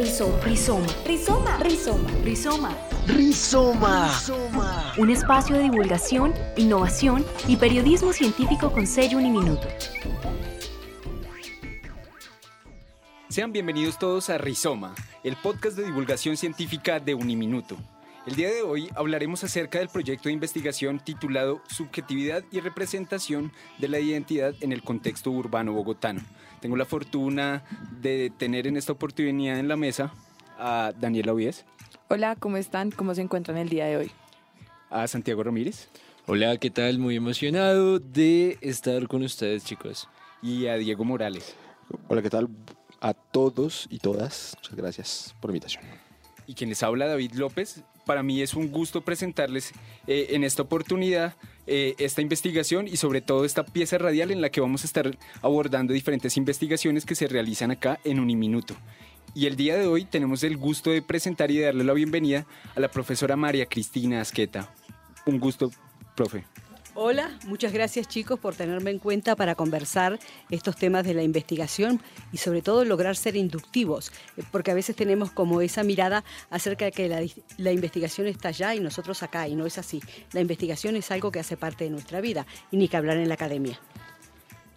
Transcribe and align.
Rizoma. 0.00 0.38
Rizoma. 0.42 0.86
Rizoma. 1.04 1.58
Rizoma. 1.58 2.74
Rizoma. 3.06 4.08
Rizoma. 4.08 4.94
Un 4.96 5.10
espacio 5.10 5.56
de 5.56 5.64
divulgación, 5.64 6.32
innovación 6.56 7.22
y 7.46 7.56
periodismo 7.56 8.14
científico 8.14 8.72
con 8.72 8.86
sello 8.86 9.18
Uniminuto. 9.18 9.68
Sean 13.28 13.52
bienvenidos 13.52 13.98
todos 13.98 14.30
a 14.30 14.38
Rizoma, 14.38 14.94
el 15.22 15.36
podcast 15.36 15.76
de 15.76 15.84
divulgación 15.84 16.38
científica 16.38 16.98
de 16.98 17.14
Uniminuto. 17.14 17.76
El 18.26 18.36
día 18.36 18.50
de 18.50 18.62
hoy 18.62 18.90
hablaremos 18.94 19.42
acerca 19.44 19.78
del 19.78 19.88
proyecto 19.88 20.28
de 20.28 20.34
investigación 20.34 21.00
titulado 21.00 21.62
Subjetividad 21.68 22.44
y 22.52 22.60
representación 22.60 23.50
de 23.78 23.88
la 23.88 23.98
identidad 23.98 24.54
en 24.60 24.72
el 24.72 24.82
contexto 24.82 25.30
urbano 25.30 25.72
bogotano. 25.72 26.20
Tengo 26.60 26.76
la 26.76 26.84
fortuna 26.84 27.64
de 28.00 28.30
tener 28.36 28.66
en 28.66 28.76
esta 28.76 28.92
oportunidad 28.92 29.58
en 29.58 29.68
la 29.68 29.76
mesa 29.76 30.12
a 30.58 30.92
Daniela 30.98 31.32
Ovies, 31.32 31.64
Hola, 32.12 32.34
¿cómo 32.36 32.56
están? 32.56 32.90
¿Cómo 32.90 33.14
se 33.14 33.22
encuentran 33.22 33.56
el 33.56 33.68
día 33.68 33.86
de 33.86 33.96
hoy? 33.96 34.10
a 34.90 35.06
Santiago 35.06 35.44
Ramírez 35.44 35.88
Hola, 36.26 36.56
¿qué 36.56 36.68
tal? 36.70 36.98
Muy 36.98 37.14
emocionado 37.16 38.00
de 38.00 38.58
estar 38.60 39.06
con 39.06 39.22
ustedes, 39.22 39.64
chicos. 39.64 40.08
y 40.42 40.66
a 40.66 40.74
Diego 40.76 41.04
Morales. 41.04 41.54
Hola, 42.08 42.20
¿qué 42.22 42.28
tal? 42.30 42.48
A 43.00 43.14
todos 43.14 43.86
y 43.90 43.98
todas, 43.98 44.54
muchas 44.58 44.76
gracias 44.76 45.34
por 45.40 45.50
la 45.50 45.56
invitación. 45.56 45.84
y 46.46 46.54
quien 46.54 46.68
les 46.70 46.82
habla 46.82 47.06
David 47.06 47.32
López. 47.34 47.82
Para 48.06 48.22
mí 48.22 48.40
es 48.42 48.54
un 48.54 48.70
gusto 48.70 49.02
presentarles 49.02 49.72
eh, 50.06 50.28
en 50.30 50.44
esta 50.44 50.62
oportunidad 50.62 51.34
eh, 51.66 51.94
esta 51.98 52.22
investigación 52.22 52.88
y 52.88 52.96
sobre 52.96 53.20
todo 53.20 53.44
esta 53.44 53.64
pieza 53.64 53.98
radial 53.98 54.30
en 54.30 54.40
la 54.40 54.50
que 54.50 54.60
vamos 54.60 54.82
a 54.82 54.86
estar 54.86 55.16
abordando 55.42 55.92
diferentes 55.92 56.36
investigaciones 56.36 57.06
que 57.06 57.14
se 57.14 57.28
realizan 57.28 57.70
acá 57.70 58.00
en 58.04 58.18
Uniminuto. 58.18 58.74
Y 59.34 59.46
el 59.46 59.54
día 59.54 59.76
de 59.76 59.86
hoy 59.86 60.04
tenemos 60.04 60.42
el 60.42 60.56
gusto 60.56 60.90
de 60.90 61.02
presentar 61.02 61.50
y 61.50 61.58
de 61.58 61.66
darle 61.66 61.84
la 61.84 61.92
bienvenida 61.92 62.46
a 62.74 62.80
la 62.80 62.90
profesora 62.90 63.36
María 63.36 63.66
Cristina 63.66 64.20
Asqueta. 64.20 64.74
Un 65.26 65.38
gusto, 65.38 65.70
profe. 66.16 66.44
Hola, 66.94 67.38
muchas 67.46 67.72
gracias 67.72 68.08
chicos 68.08 68.40
por 68.40 68.56
tenerme 68.56 68.90
en 68.90 68.98
cuenta 68.98 69.36
para 69.36 69.54
conversar 69.54 70.18
estos 70.50 70.74
temas 70.74 71.04
de 71.04 71.14
la 71.14 71.22
investigación 71.22 72.02
y 72.32 72.38
sobre 72.38 72.62
todo 72.62 72.84
lograr 72.84 73.14
ser 73.14 73.36
inductivos, 73.36 74.10
eh, 74.36 74.42
porque 74.50 74.72
a 74.72 74.74
veces 74.74 74.96
tenemos 74.96 75.30
como 75.30 75.60
esa 75.60 75.84
mirada 75.84 76.24
acerca 76.50 76.86
de 76.86 76.90
que 76.90 77.08
la, 77.08 77.20
la 77.58 77.70
investigación 77.70 78.26
está 78.26 78.48
allá 78.48 78.74
y 78.74 78.80
nosotros 78.80 79.22
acá, 79.22 79.46
y 79.46 79.54
no 79.54 79.66
es 79.66 79.78
así. 79.78 80.02
La 80.32 80.40
investigación 80.40 80.96
es 80.96 81.12
algo 81.12 81.30
que 81.30 81.38
hace 81.38 81.56
parte 81.56 81.84
de 81.84 81.90
nuestra 81.90 82.20
vida 82.20 82.44
y 82.72 82.76
ni 82.76 82.88
que 82.88 82.96
hablar 82.96 83.18
en 83.18 83.28
la 83.28 83.34
academia. 83.34 83.78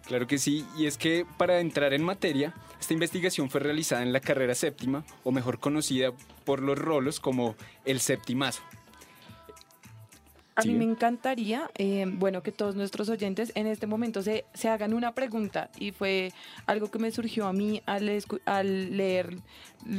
Claro 0.06 0.28
que 0.28 0.38
sí, 0.38 0.64
y 0.76 0.86
es 0.86 0.96
que 0.96 1.26
para 1.36 1.58
entrar 1.58 1.94
en 1.94 2.04
materia, 2.04 2.54
esta 2.78 2.92
investigación 2.92 3.50
fue 3.50 3.60
realizada 3.60 4.02
en 4.02 4.12
la 4.12 4.20
carrera 4.20 4.54
séptima, 4.54 5.04
o 5.24 5.32
mejor 5.32 5.58
conocida 5.58 6.12
por 6.44 6.60
los 6.60 6.78
rolos 6.78 7.18
como 7.18 7.56
el 7.84 7.98
septimazo. 7.98 8.62
A 10.56 10.62
Sí. 10.62 10.68
mí 10.68 10.74
me 10.74 10.84
encantaría, 10.84 11.68
eh, 11.76 12.04
bueno, 12.06 12.42
que 12.44 12.52
todos 12.52 12.76
nuestros 12.76 13.08
oyentes 13.08 13.50
en 13.56 13.66
este 13.66 13.88
momento 13.88 14.22
se, 14.22 14.44
se 14.54 14.68
hagan 14.68 14.94
una 14.94 15.12
pregunta 15.12 15.68
y 15.78 15.90
fue 15.90 16.32
algo 16.66 16.90
que 16.92 17.00
me 17.00 17.10
surgió 17.10 17.46
a 17.46 17.52
mí 17.52 17.82
al, 17.86 18.08
escu- 18.08 18.40
al 18.44 18.96
leer, 18.96 19.36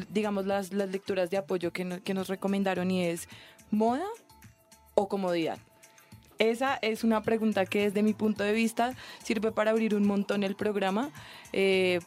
digamos, 0.09 0.45
las, 0.45 0.71
las 0.71 0.89
lecturas 0.89 1.29
de 1.29 1.37
apoyo 1.37 1.73
que, 1.73 1.83
no- 1.83 2.01
que 2.01 2.13
nos 2.13 2.29
recomendaron 2.29 2.89
y 2.89 3.03
es, 3.03 3.27
¿moda 3.69 4.05
o 4.93 5.09
comodidad? 5.09 5.57
Esa 6.37 6.77
es 6.81 7.03
una 7.03 7.21
pregunta 7.21 7.65
que 7.65 7.81
desde 7.81 8.01
mi 8.03 8.13
punto 8.13 8.43
de 8.45 8.53
vista 8.53 8.93
sirve 9.23 9.51
para 9.51 9.71
abrir 9.71 9.93
un 9.95 10.05
montón 10.07 10.43
el 10.43 10.55
programa. 10.55 11.09
eh, 11.53 11.99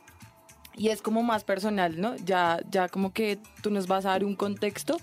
y 0.77 0.91
es 0.91 1.03
como 1.03 1.25
más 1.25 1.43
personal, 1.43 2.01
¿no? 2.01 2.15
Ya, 2.19 2.61
ya 2.71 2.89
como 2.89 3.13
que 3.13 3.39
tú 3.63 3.71
nos 3.73 3.89
vas 3.89 4.07
a 4.07 4.11
dar 4.11 4.25
un 4.25 4.37
contexto, 4.37 4.97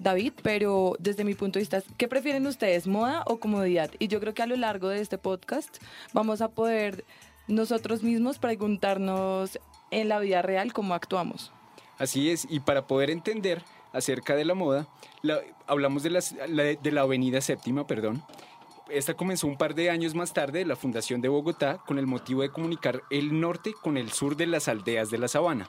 David, 0.00 0.32
pero 0.42 0.94
desde 0.98 1.24
mi 1.24 1.34
punto 1.34 1.58
de 1.58 1.62
vista, 1.62 1.82
¿qué 1.96 2.08
prefieren 2.08 2.46
ustedes, 2.46 2.86
moda 2.86 3.22
o 3.26 3.38
comodidad? 3.38 3.90
Y 3.98 4.08
yo 4.08 4.20
creo 4.20 4.34
que 4.34 4.42
a 4.42 4.46
lo 4.46 4.56
largo 4.56 4.88
de 4.88 5.00
este 5.00 5.18
podcast 5.18 5.78
vamos 6.12 6.40
a 6.40 6.48
poder 6.48 7.04
nosotros 7.48 8.02
mismos 8.02 8.38
preguntarnos 8.38 9.58
en 9.90 10.08
la 10.08 10.18
vida 10.18 10.42
real 10.42 10.72
cómo 10.72 10.94
actuamos. 10.94 11.52
Así 11.98 12.30
es, 12.30 12.46
y 12.50 12.60
para 12.60 12.86
poder 12.86 13.10
entender 13.10 13.62
acerca 13.92 14.34
de 14.36 14.44
la 14.44 14.54
moda, 14.54 14.86
la- 15.22 15.40
hablamos 15.66 16.02
de, 16.02 16.10
la, 16.10 16.20
de 16.20 16.92
la 16.92 17.00
Avenida 17.02 17.40
Séptima, 17.40 17.86
perdón. 17.86 18.22
Esta 18.88 19.14
comenzó 19.14 19.46
un 19.48 19.56
par 19.56 19.74
de 19.74 19.90
años 19.90 20.14
más 20.14 20.32
tarde, 20.32 20.64
la 20.64 20.76
Fundación 20.76 21.20
de 21.20 21.28
Bogotá, 21.28 21.78
con 21.86 21.98
el 21.98 22.06
motivo 22.06 22.42
de 22.42 22.50
comunicar 22.50 23.02
el 23.10 23.40
norte 23.40 23.72
con 23.82 23.96
el 23.96 24.12
sur 24.12 24.36
de 24.36 24.46
las 24.46 24.68
aldeas 24.68 25.10
de 25.10 25.18
la 25.18 25.26
sabana. 25.26 25.68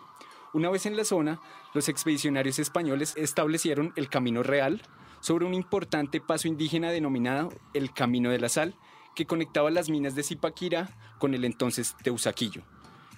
Una 0.54 0.70
vez 0.70 0.86
en 0.86 0.96
la 0.96 1.04
zona, 1.04 1.40
los 1.74 1.90
expedicionarios 1.90 2.60
españoles 2.60 3.14
establecieron 3.18 3.94
el 3.96 4.10
Camino 4.10 4.44
Real 4.44 4.82
sobre 5.20 5.46
un 5.46 5.54
importante 5.54 6.22
paso 6.22 6.48
indígena 6.48 6.92
denominado 6.92 7.54
el 7.74 7.94
Camino 7.94 8.30
de 8.30 8.40
la 8.40 8.50
Sal, 8.50 8.76
que 9.16 9.26
conectaba 9.26 9.72
las 9.72 9.90
minas 9.90 10.16
de 10.16 10.24
Zipaquirá 10.24 10.90
con 11.20 11.34
el 11.34 11.44
entonces 11.44 11.96
Teusaquillo, 12.04 12.62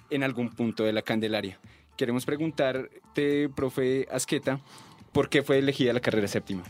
en 0.08 0.22
algún 0.22 0.50
punto 0.50 0.84
de 0.84 0.92
la 0.92 1.02
Candelaria. 1.02 1.60
Queremos 1.96 2.24
preguntarte, 2.24 3.48
profe 3.50 4.08
Asqueta, 4.10 4.60
¿por 5.12 5.28
qué 5.28 5.42
fue 5.42 5.58
elegida 5.58 5.92
la 5.92 6.00
carrera 6.00 6.26
séptima? 6.26 6.62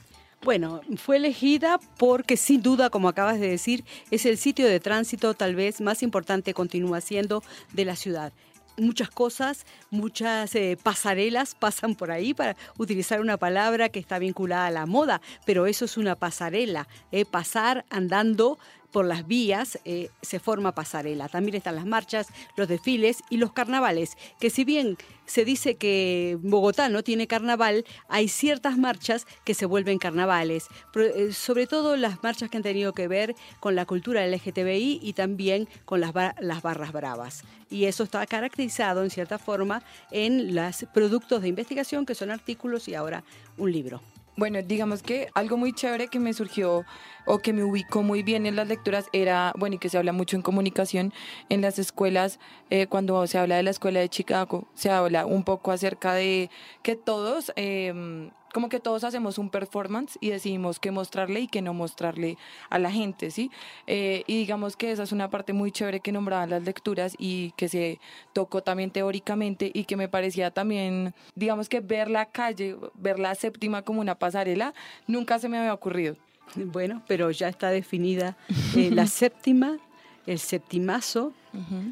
Bueno, 0.43 0.81
fue 0.97 1.17
elegida 1.17 1.79
porque 1.99 2.37
sin 2.37 2.63
duda, 2.63 2.89
como 2.89 3.09
acabas 3.09 3.39
de 3.39 3.49
decir, 3.49 3.85
es 4.11 4.25
el 4.25 4.39
sitio 4.39 4.67
de 4.67 4.81
tránsito 4.81 5.35
tal 5.35 5.55
vez 5.55 5.81
más 5.81 6.03
importante, 6.03 6.55
continúa 6.55 7.01
siendo, 7.01 7.43
de 7.73 7.85
la 7.85 7.95
ciudad. 7.95 8.33
Muchas 8.77 9.11
cosas, 9.11 9.67
muchas 9.91 10.55
eh, 10.55 10.79
pasarelas 10.83 11.55
pasan 11.55 11.95
por 11.95 12.11
ahí 12.11 12.33
para 12.33 12.57
utilizar 12.79 13.21
una 13.21 13.37
palabra 13.37 13.89
que 13.91 13.99
está 13.99 14.19
vinculada 14.19 14.67
a 14.67 14.71
la 14.71 14.87
moda, 14.87 15.21
pero 15.45 15.67
eso 15.67 15.85
es 15.85 15.97
una 15.97 16.17
pasarela. 16.17 16.89
eh, 17.13 17.25
pasar 17.25 17.85
andando 17.91 18.59
por 18.93 19.05
las 19.07 19.27
vías 19.27 19.79
eh, 19.85 20.11
se 20.23 20.39
forma 20.41 20.73
pasarela. 20.75 21.29
También 21.29 21.57
están 21.57 21.77
las 21.77 21.87
marchas, 21.87 22.29
los 22.57 22.69
desfiles 22.69 23.19
y 23.31 23.37
los 23.37 23.53
carnavales, 23.53 24.17
que 24.39 24.51
si 24.51 24.65
bien 24.65 24.97
se 25.27 25.45
dice 25.45 25.77
que 25.77 26.37
Bogotá 26.43 26.89
no 26.89 27.05
tiene 27.05 27.29
carnaval, 27.29 27.85
hay 28.09 28.27
ciertas 28.29 28.77
marchas 28.79 29.27
que 29.45 29.55
se 29.55 29.65
vuelven 29.67 29.99
carnavales, 29.99 30.67
eh, 30.97 31.33
sobre 31.33 31.67
todo 31.69 31.97
las 31.97 32.23
marchas 32.23 32.51
que 32.51 32.57
han 32.57 32.65
tenido 32.65 32.93
que 32.95 33.07
ver 33.07 33.37
con 33.61 33.77
la 33.77 33.87
cultura 33.87 34.27
LGTBI 34.27 34.99
y 35.03 35.13
también 35.13 35.69
con 35.85 36.01
las, 36.01 36.13
ba- 36.13 36.35
las 36.41 36.63
barras 36.63 36.93
bravas. 36.93 37.45
Y 37.71 37.85
eso 37.85 38.03
está 38.03 38.27
caracterizado 38.27 39.05
en 39.05 39.11
cierta 39.11 39.39
forma 39.39 39.85
en 40.11 40.55
los 40.57 40.85
productos 40.93 41.43
de 41.43 41.49
investigación, 41.49 42.05
que 42.05 42.17
son 42.17 42.33
artículos 42.33 42.89
y 42.89 42.95
ahora 42.97 43.23
un 43.57 43.71
libro. 43.71 44.01
Bueno, 44.41 44.63
digamos 44.63 45.03
que 45.03 45.29
algo 45.35 45.59
muy 45.59 45.75
chévere 45.75 46.09
que 46.09 46.19
me 46.19 46.33
surgió 46.33 46.87
o 47.27 47.41
que 47.41 47.53
me 47.53 47.63
ubicó 47.63 48.03
muy 48.03 48.23
bien 48.23 48.47
en 48.47 48.57
las 48.57 48.69
lecturas 48.69 49.05
era, 49.13 49.53
bueno, 49.59 49.77
y 49.77 49.79
que 49.79 49.91
se 49.91 49.99
habla 49.99 50.15
mucho 50.15 50.35
en 50.35 50.41
comunicación, 50.41 51.13
en 51.51 51.61
las 51.61 51.79
escuelas, 51.79 52.41
eh, 52.71 52.87
cuando 52.87 53.27
se 53.27 53.37
habla 53.37 53.57
de 53.59 53.65
la 53.65 53.69
escuela 53.69 54.01
de 54.01 54.09
Chicago, 54.09 54.67
se 54.73 54.89
habla 54.89 55.27
un 55.27 55.45
poco 55.45 55.73
acerca 55.73 56.15
de 56.15 56.49
que 56.83 56.97
todos, 56.97 57.53
eh, 57.57 58.31
como 58.53 58.69
que 58.69 58.81
todos 58.81 59.05
hacemos 59.05 59.39
un 59.39 59.51
performance 59.51 60.19
y 60.21 60.31
decidimos 60.31 60.79
qué 60.79 60.91
mostrarle 60.91 61.41
y 61.41 61.49
qué 61.49 61.63
no 61.63 61.75
mostrarle 61.75 62.37
a 62.69 62.79
la 62.79 62.91
gente, 62.91 63.31
¿sí? 63.31 63.51
Eh, 63.87 64.25
y 64.27 64.39
digamos 64.39 64.77
que 64.77 64.93
esa 64.93 65.03
es 65.03 65.13
una 65.13 65.31
parte 65.31 65.53
muy 65.53 65.73
chévere 65.73 66.01
que 66.01 66.13
nombraban 66.13 66.51
las 66.51 66.63
lecturas 66.63 67.15
y 67.19 67.53
que 67.53 67.69
se 67.69 68.01
tocó 68.33 68.63
también 68.63 68.91
teóricamente 68.91 69.71
y 69.73 69.85
que 69.85 69.97
me 69.97 70.09
parecía 70.09 70.51
también, 70.51 71.15
digamos 71.35 71.69
que 71.69 71.81
ver 71.81 72.11
la 72.11 72.27
calle, 72.27 72.77
ver 72.95 73.19
la 73.19 73.35
séptima 73.35 73.83
como 73.83 74.01
una 74.01 74.15
pasarela, 74.17 74.75
nunca 75.07 75.39
se 75.39 75.49
me 75.49 75.59
había 75.59 75.75
ocurrido. 75.75 76.17
Bueno, 76.57 77.03
pero 77.07 77.31
ya 77.31 77.49
está 77.49 77.71
definida 77.71 78.37
eh, 78.77 78.91
la 78.91 79.07
séptima, 79.07 79.79
el 80.27 80.39
septimazo, 80.39 81.33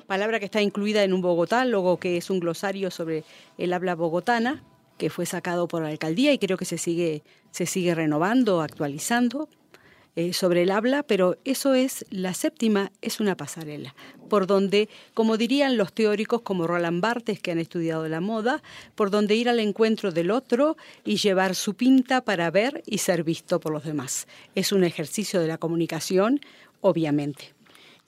palabra 0.07 0.39
que 0.39 0.45
está 0.45 0.63
incluida 0.63 1.03
en 1.03 1.13
un 1.13 1.21
bogotálogo, 1.21 1.99
que 1.99 2.17
es 2.17 2.31
un 2.31 2.41
glosario 2.41 2.91
sobre 2.91 3.25
el 3.57 3.73
habla 3.73 3.95
bogotana, 3.95 4.63
que 4.99 5.11
fue 5.11 5.25
sacado 5.25 5.69
por 5.69 5.83
la 5.83 5.89
alcaldía 5.89 6.33
y 6.33 6.39
creo 6.39 6.59
que 6.59 6.65
se 6.65 6.77
sigue, 6.77 7.23
se 7.51 7.67
sigue 7.67 7.95
renovando, 7.95 8.61
actualizando 8.61 9.49
eh, 10.21 10.33
sobre 10.33 10.63
el 10.63 10.73
habla, 10.73 11.05
pero 11.05 11.37
eso 11.45 11.75
es, 11.75 12.05
la 12.11 12.35
séptima 12.35 12.91
es 13.03 13.21
una 13.21 13.37
pasarela, 13.37 13.95
por 14.29 14.49
donde, 14.49 14.89
como 15.15 15.37
dirían 15.37 15.77
los 15.77 15.93
teóricos 15.93 16.43
como 16.43 16.67
Roland 16.67 17.01
Barthes, 17.01 17.39
que 17.39 17.53
han 17.53 17.61
estudiado 17.61 18.09
la 18.09 18.21
moda, 18.21 18.61
por 18.97 19.11
donde 19.11 19.37
ir 19.37 19.49
al 19.49 19.61
encuentro 19.61 20.11
del 20.11 20.33
otro 20.33 20.77
y 21.05 21.19
llevar 21.19 21.55
su 21.55 21.75
pinta 21.75 22.23
para 22.25 22.51
ver 22.51 22.83
y 22.85 22.99
ser 22.99 23.23
visto 23.23 23.61
por 23.61 23.73
los 23.73 23.85
demás. 23.85 24.27
Es 24.57 24.73
un 24.73 24.83
ejercicio 24.83 25.41
de 25.41 25.47
la 25.47 25.59
comunicación, 25.59 26.41
obviamente. 26.81 27.55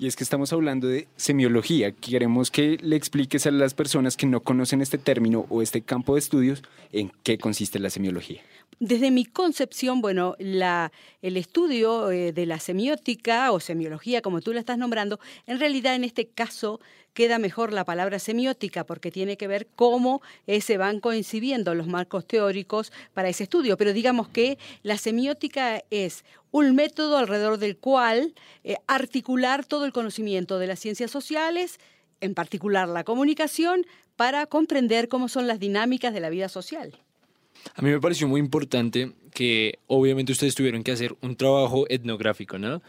Y 0.00 0.06
es 0.06 0.16
que 0.16 0.24
estamos 0.24 0.50
hablando 0.54 0.88
de 0.88 1.08
semiología. 1.16 1.92
Queremos 1.92 2.50
que 2.50 2.78
le 2.80 2.96
expliques 2.96 3.46
a 3.46 3.50
las 3.50 3.74
personas 3.74 4.16
que 4.16 4.24
no 4.24 4.40
conocen 4.40 4.80
este 4.80 4.96
término 4.96 5.44
o 5.50 5.60
este 5.60 5.82
campo 5.82 6.14
de 6.14 6.20
estudios 6.20 6.62
en 6.90 7.12
qué 7.22 7.36
consiste 7.36 7.78
la 7.78 7.90
semiología. 7.90 8.40
desde 8.78 9.10
mi 9.10 9.26
concepción, 9.26 10.00
bueno, 10.00 10.36
el 10.38 11.36
estudio 11.36 12.10
eh, 12.10 12.32
de 12.32 12.46
la 12.46 12.58
semiótica 12.58 13.52
o 13.52 13.60
semiología, 13.60 14.22
como 14.22 14.40
tú 14.40 14.54
la 14.54 14.60
estás 14.60 14.78
nombrando, 14.78 15.20
en 15.46 15.60
realidad 15.60 15.94
en 15.94 16.04
este 16.04 16.26
caso 16.28 16.80
queda 17.14 17.38
mejor 17.38 17.72
la 17.72 17.84
palabra 17.84 18.18
semiótica 18.18 18.84
porque 18.84 19.10
tiene 19.10 19.36
que 19.36 19.46
ver 19.46 19.66
cómo 19.74 20.22
eh, 20.46 20.60
se 20.60 20.76
van 20.76 21.00
coincidiendo 21.00 21.74
los 21.74 21.86
marcos 21.86 22.26
teóricos 22.26 22.92
para 23.14 23.28
ese 23.28 23.44
estudio. 23.44 23.76
Pero 23.76 23.92
digamos 23.92 24.28
que 24.28 24.58
la 24.82 24.98
semiótica 24.98 25.82
es 25.90 26.24
un 26.50 26.74
método 26.74 27.18
alrededor 27.18 27.58
del 27.58 27.76
cual 27.76 28.34
eh, 28.64 28.76
articular 28.86 29.64
todo 29.64 29.84
el 29.84 29.92
conocimiento 29.92 30.58
de 30.58 30.66
las 30.66 30.80
ciencias 30.80 31.10
sociales, 31.10 31.78
en 32.20 32.34
particular 32.34 32.88
la 32.88 33.04
comunicación, 33.04 33.86
para 34.16 34.46
comprender 34.46 35.08
cómo 35.08 35.28
son 35.28 35.46
las 35.46 35.60
dinámicas 35.60 36.12
de 36.12 36.20
la 36.20 36.30
vida 36.30 36.48
social. 36.48 36.92
A 37.74 37.82
mí 37.82 37.90
me 37.90 38.00
pareció 38.00 38.28
muy 38.28 38.40
importante 38.40 39.12
que 39.32 39.78
obviamente 39.86 40.32
ustedes 40.32 40.54
tuvieron 40.54 40.82
que 40.82 40.92
hacer 40.92 41.14
un 41.20 41.36
trabajo 41.36 41.86
etnográfico, 41.88 42.58
¿no? 42.58 42.82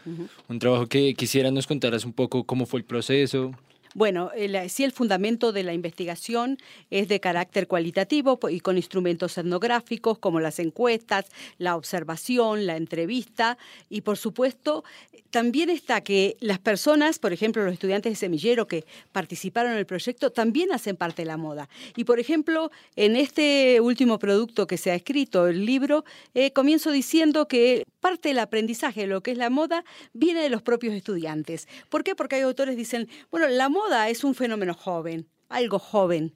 Un 0.48 0.58
trabajo 0.58 0.86
que 0.86 1.14
quisiera 1.14 1.50
nos 1.50 1.66
contaras 1.66 2.04
un 2.04 2.12
poco 2.12 2.44
cómo 2.44 2.66
fue 2.66 2.80
el 2.80 2.84
proceso. 2.84 3.52
Bueno, 3.94 4.30
el, 4.34 4.70
sí 4.70 4.84
el 4.84 4.92
fundamento 4.92 5.52
de 5.52 5.62
la 5.64 5.74
investigación 5.74 6.58
es 6.90 7.08
de 7.08 7.20
carácter 7.20 7.66
cualitativo 7.66 8.38
y 8.48 8.60
con 8.60 8.76
instrumentos 8.76 9.36
etnográficos 9.36 10.18
como 10.18 10.40
las 10.40 10.58
encuestas, 10.58 11.26
la 11.58 11.76
observación, 11.76 12.66
la 12.66 12.76
entrevista 12.76 13.58
y 13.90 14.00
por 14.00 14.16
supuesto 14.16 14.84
también 15.30 15.70
está 15.70 16.02
que 16.02 16.36
las 16.40 16.58
personas, 16.58 17.18
por 17.18 17.32
ejemplo 17.32 17.64
los 17.64 17.72
estudiantes 17.72 18.12
de 18.12 18.16
semillero 18.16 18.66
que 18.66 18.84
participaron 19.12 19.72
en 19.72 19.78
el 19.78 19.86
proyecto, 19.86 20.30
también 20.30 20.72
hacen 20.72 20.96
parte 20.96 21.22
de 21.22 21.26
la 21.26 21.36
moda. 21.36 21.68
Y 21.96 22.04
por 22.04 22.20
ejemplo, 22.20 22.70
en 22.96 23.16
este 23.16 23.80
último 23.80 24.18
producto 24.18 24.66
que 24.66 24.76
se 24.76 24.90
ha 24.90 24.94
escrito, 24.94 25.48
el 25.48 25.64
libro, 25.64 26.04
eh, 26.34 26.52
comienzo 26.52 26.90
diciendo 26.90 27.48
que 27.48 27.84
parte 28.02 28.28
del 28.28 28.40
aprendizaje 28.40 29.02
de 29.02 29.06
lo 29.06 29.22
que 29.22 29.30
es 29.30 29.38
la 29.38 29.48
moda 29.48 29.84
viene 30.12 30.42
de 30.42 30.50
los 30.50 30.60
propios 30.60 30.92
estudiantes. 30.92 31.68
¿Por 31.88 32.04
qué? 32.04 32.14
Porque 32.14 32.36
hay 32.36 32.42
autores 32.42 32.74
que 32.74 32.80
dicen, 32.80 33.08
bueno, 33.30 33.48
la 33.48 33.70
moda 33.70 34.10
es 34.10 34.24
un 34.24 34.34
fenómeno 34.34 34.74
joven, 34.74 35.28
algo 35.48 35.78
joven. 35.78 36.34